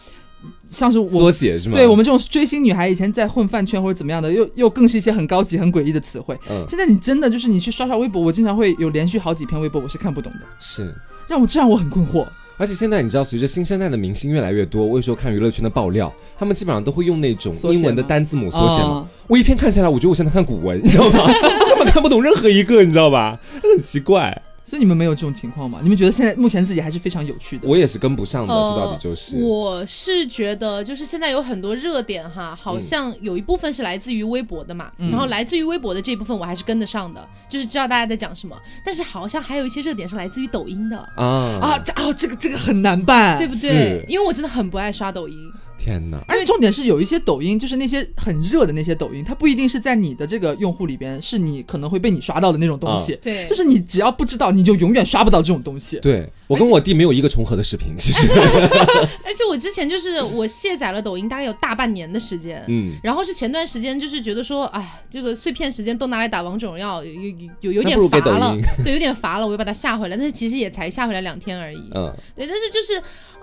[0.69, 1.75] 像是我缩写是吗？
[1.75, 6.33] 对我们这种追星女孩，以前在混饭圈或者怎么样的，又又更是一些很高级、很诡异的词汇。
[6.49, 10.95] 嗯现在你真的就是你去刷刷微博，我经常会有连续好几篇微博我是看不懂的，是。
[11.27, 12.25] 让我这让我很困惑。
[12.59, 18.85] 而且现在你知道，随着新生代的明星越来越多，我有时候看娱乐圈的爆料，他们基本上都会用那种英文的单字母缩写嘛。
[18.85, 21.19] 哦我一篇看下来，我觉得我像在看古文，你知道吗？
[21.23, 23.39] 我 根本看不懂任何一个，你知道吧？
[23.63, 25.79] 很奇怪，所以你们没有这种情况吗？
[25.81, 27.67] 你们觉得现在目前自己还是非常有趣的？
[27.67, 29.41] 我也是跟不上的，呃说到底就是。
[29.41, 38.55] 我是觉得，就是现在有很多热点哈，好像有一部分是来自于微博的嘛，嗯然后来自于微博的这一部分我还是跟得上的，就是知道大家在讲什么。
[38.85, 41.25] 但是好像还有一些热点是来自于抖音的，啊
[41.59, 44.05] 啊，这啊这个这个很难办，对不对？
[44.07, 45.35] 因为我真的很不爱刷抖音。
[45.79, 46.21] 天哪！
[46.27, 53.17] 而且重点是有一些抖音，就是那些很热的那些抖音，它不一定是在你的这个用户里边，是你可能会被你刷到的那种东西。
[53.21, 55.97] 对，就是你只要不知道，你就永远刷不到这种东西。
[56.01, 58.27] 对我跟我弟没有一个重合的视频，其实，
[59.23, 62.63] 而且我之前就是我卸载了抖音，大概有大半年的时间。
[62.67, 67.29] 嗯， 然后是前段时间，就是觉得说，哎，这个碎片时间都拿来打王者荣耀，有有
[67.61, 70.17] 有有点那不如给乏了抖音， 对，有点乏了，我又把它下回来。
[70.17, 73.01] 但是其实也才下回来两天而已，嗯，对，但是就是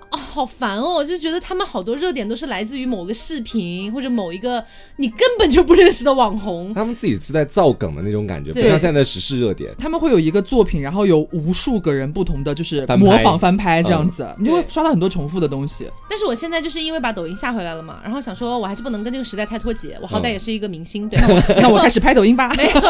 [0.09, 0.93] 啊、好烦哦！
[0.95, 4.63] 我就觉得他们好多热点都是来自于某个视频或者某一个
[4.95, 6.73] 你根本就不认识的网红。
[6.73, 9.73] 他们自己是在造梗的那种感觉，不像现在的时事热点。
[9.77, 15.87] 他们会有一个作品，然后有无数个人不同的就是模仿翻拍这样子，你就会刷到很多重复的东西。
[16.09, 21.55] 但是我现在就是因为把抖音下回来了嘛，然后想说我还是不能跟这个时代太脱节，我好歹嗯也是一个明星，对吧？
[21.61, 22.49] 那我开始拍抖音吧。
[22.55, 22.81] 没有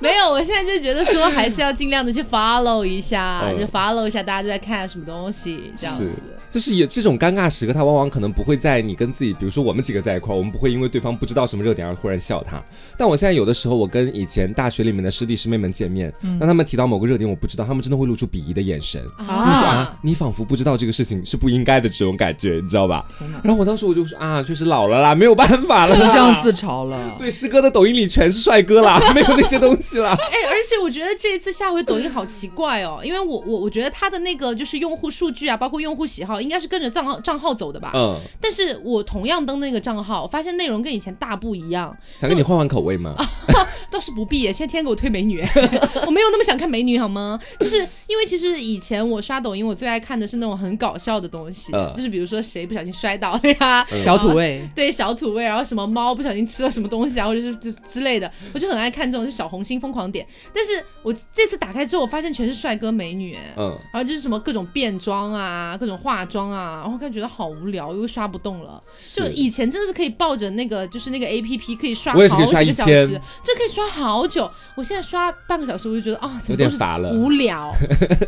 [0.00, 6.37] 没有，我现在就觉得说还是要尽量的去 follow 一下，嗯就 follow 一下大家都在看什么东西，这样子是。
[6.50, 12.62] 就是也这种尴尬时刻，他往往可能不会在你跟自己，比如说我们几个在一块儿，我们不会因为对方不知道什么热点而忽然笑他。
[12.98, 23.06] 但我现在有的时候，我跟以前大学里面的师弟师妹们见面，当他们提到某个热点我不知道，他们真的会露出鄙夷的眼神，就说啊，你仿佛不知道这个事情是不应该的这种感觉，你知道吧？
[23.18, 26.52] 天哪，然后我当时我就说啊，确实老了啦，没有办法了，就这样自。
[26.58, 27.14] 嘲了。
[27.16, 30.10] 对，师哥的抖音里全是帅哥啦， 没有那些东西啦。
[30.18, 37.92] 哎，而且我觉得这一次下回抖音好奇怪哦，因为我我我觉得他的那个就是用户数据啊，包括用户喜好，应该是跟着账号账号走的吧。
[37.94, 43.14] 嗯，但是我同样登那个账号，发现内容跟以前大不一样，想跟你换换口味吗？
[43.90, 44.52] 倒是不必耶。
[44.52, 45.40] 现在天天给我推美女，
[46.06, 47.38] 我没有那么想看美女好吗？
[47.58, 47.76] 就是
[48.06, 60.26] 因为其实以前我刷抖音，我最爱看的是那种很搞笑的东西，嗯就是比如说谁不小心摔倒了呀，小土味，对小土味，然后什么猫不小心吃了什么东西啊，或者是就之类的，我就很爱看这种，就小红心疯狂点。
[60.52, 68.80] 但是我这次打开之后，我发现全是帅哥美女，哎嗯，然后就是什么各种变装啊，各种化妆啊，然后感觉觉得好无聊，又刷不动了。
[69.14, 74.48] 就以前真的是可以抱着那个，就是那个 A P P 可以刷好我也是可以刷几个小时，这可以刷好久。
[74.76, 77.12] 我现在刷半个小时，我就觉得啊，怎有点乏了。
[77.12, 77.72] 无聊，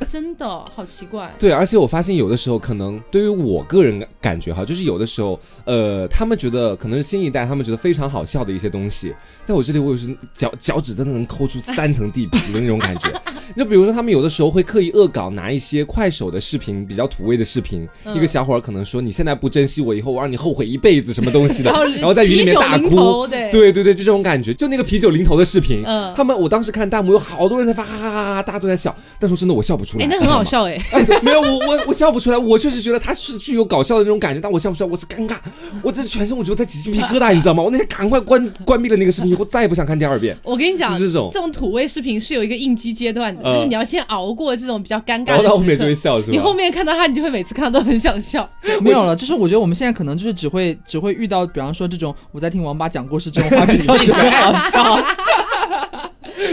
[0.09, 1.33] 真的好奇怪。
[1.39, 13.09] 对，而且我发现有的时候，可能对于我个人感觉哈，就是有的时候，呃，他们觉得可能是新一代，他们觉得非常好笑的一些东西，在我这里，我有时脚 脚趾真的能抠出三层地皮的那种感觉。
[13.57, 30.79] 就比如说，他们有的时候会刻意恶搞，拿一些快手的视频，比较土味的视频，一个小伙儿可能说：“你现在不珍惜我，以后我我让你后悔一辈子什么东西的，然后然后在雨里面大哭，对对对对，就这种感觉，就那个啤酒淋头的视频，嗯他们我当时看弹幕有好多人在发哈哈哈哈，大家都在笑，但说真的我笑不出来，哎，那很好笑哎。
[30.93, 35.37] 哎，没有我我我笑不出来，我确实觉得他是具有搞笑的那种感觉，但我笑不出来，我是尴尬，
[35.83, 37.63] 我这全身我觉得在起鸡皮疙瘩，你知道吗？
[37.63, 40.37] 我那天赶快关关闭了那个视频以后，再也不想看第二遍。
[40.45, 45.95] 我跟你讲，就是这种土味视频是有一个应激阶段的，嗯就是你要先熬过这种比较尴尬然后后面就会。
[46.01, 46.33] 笑是吧？
[46.33, 48.49] 你后面看到他，你就会每次看到都很想笑。
[48.81, 54.99] 没有了，就是我觉得我们现在可能就是只会只会遇到，比方说这种我在听王八讲故事这种话比较觉得好笑。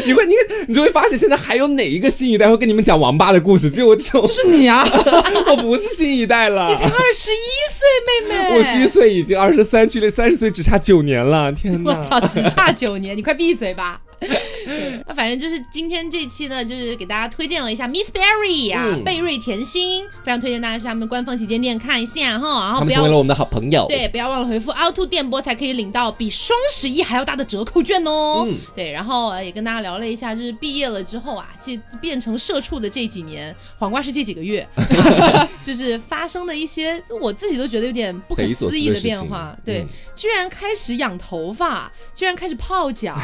[0.06, 0.34] 你会你
[0.68, 3.70] 你就会发现现在还有哪一个新一代会跟你们讲王八的故事？
[3.70, 4.88] 只有我这种，就是你啊，
[5.52, 6.68] 我不是新一代了。
[6.76, 11.98] 才二十一岁，妹妹，我虚岁已经二十三，距离三十岁只差九年了，天哪！
[11.98, 14.00] 我操，只差九年，你快闭嘴吧！
[14.68, 23.86] 对那反正就是今天这期呢，就是给大家推荐了一下 Miss Berry 啊，嗯贝瑞甜心，非常推荐大家去他们官方旗舰店看一下哈，然后不要他们成为了我们的好朋友。
[23.88, 28.44] 对，不要忘了回复凹凸电波，才可以领到比双十一还要大的折扣券哦。
[28.48, 34.68] 嗯对，然后呃也跟大家聊了一下，就是毕业了之后啊，这变成社畜的这几年，黄瓜是这几个月，
[35.64, 39.56] 就是发生的一些，就我自己都觉得有点不可匪夷所思议的变化。
[39.64, 43.16] 对，嗯居然开始养头发，居然开始泡脚，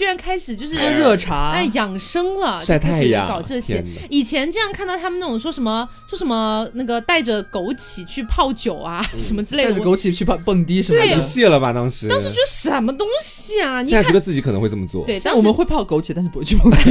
[0.00, 3.84] 居然开始就是喝热茶哎，养生了，晒太阳搞这些。
[4.08, 11.20] 以前这样看到他们那种说什么说什么那个带着枸杞去泡酒啊，什么之类的，带着枸杞去蹦蹦迪什么对的不。
[11.20, 11.70] 屑了吧？
[11.70, 13.82] 当时，当时觉得什么东西啊？
[13.82, 15.04] 你现在觉，得自己可能会这么做。
[15.04, 16.90] 对，但我们会泡枸杞，但是不会去蹦迪。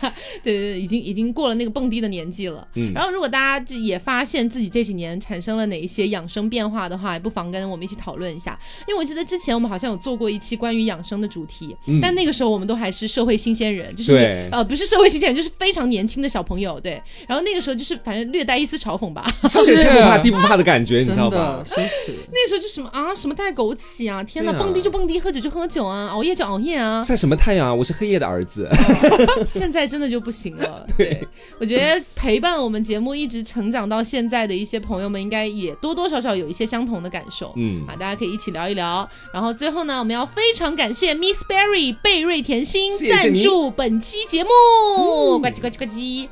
[0.42, 2.66] 对对对，已经已经过了那个蹦迪的年纪了。
[2.76, 8.58] 嗯然后，如果大家就也发现自己这几年产生了哪一些养生变化的话，也不妨跟我们一起讨论一下。
[8.88, 16.78] 因为我记得之前我们好像有做过一期关于养生的主题，嗯但那个时候我们都还是社会新鲜人，就是呃不是社会新鲜人，就是非常年轻的小朋友。
[16.78, 19.26] 对，然后那个时候就是反正略带一丝嘲讽吧。
[19.48, 21.60] 是 天不怕地不怕的感觉，你知道吧？
[21.66, 22.14] 羞耻。
[22.32, 27.02] 那时候就什么啊什么带枸杞啊，天呐，对啊蹦迪就蹦迪，喝酒就喝酒啊，熬夜就熬夜啊。
[27.02, 27.74] 晒什么太阳啊？
[27.74, 28.68] 我是黑夜的儿子。
[29.44, 30.86] 现在真的就不行了。
[30.96, 31.26] 对，
[31.58, 37.52] 我觉得陪伴我们节目一直成长到现在的一些朋友们，应该也多多少少有一些相同的感受。
[37.56, 39.08] 嗯啊，大家可以一起聊一聊。
[39.32, 46.28] 然后最后呢，我们要非常感谢 Miss Berry 贝瑞甜心赞助本期节目，呱唧呱唧呱唧。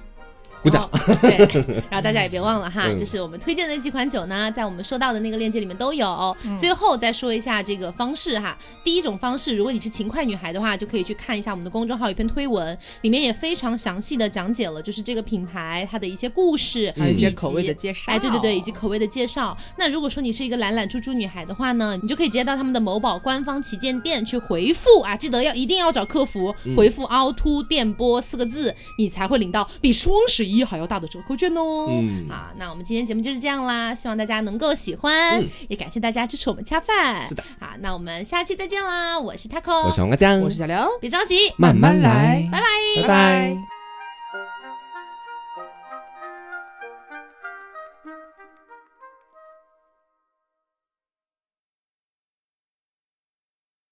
[0.67, 1.15] 鼓掌然后。
[1.23, 1.37] 对，
[1.91, 6.07] 然后大家也别忘了哈，嗯就是我们推荐的那几款酒呢，在我们说到的那个链接里面都有。
[6.45, 19.57] 嗯最后再说一下这个方式哈，第一种方式，如果你是勤快女孩的话，就可以去看一下我们的公众号有一篇推文，里面也非常详细的讲解了，就是这个品牌它的一些故事，还有一些口味的介绍哎，对对对，以及口味的介绍。
[19.77, 31.87] 那如果说你是一个懒懒猪猪女孩的话呢，你就可以直接到他们的某宝官方旗舰店去回复啊，记得要一定要找客服回复“凹凸电波”四个字，你才会领到比双十一还要大的折扣券哦。
[31.89, 32.27] 嗯。
[32.29, 37.27] 好，那我们今天节目就是这样啦，希望大家能够喜欢，也感谢大家支持我们恰饭。
[37.27, 43.03] 是的，好，那我们下期再见啦，我是 Taco，我是黄瓜酱，我是小刘，别着急，慢慢来，拜拜。
[43.03, 43.76] 拜拜。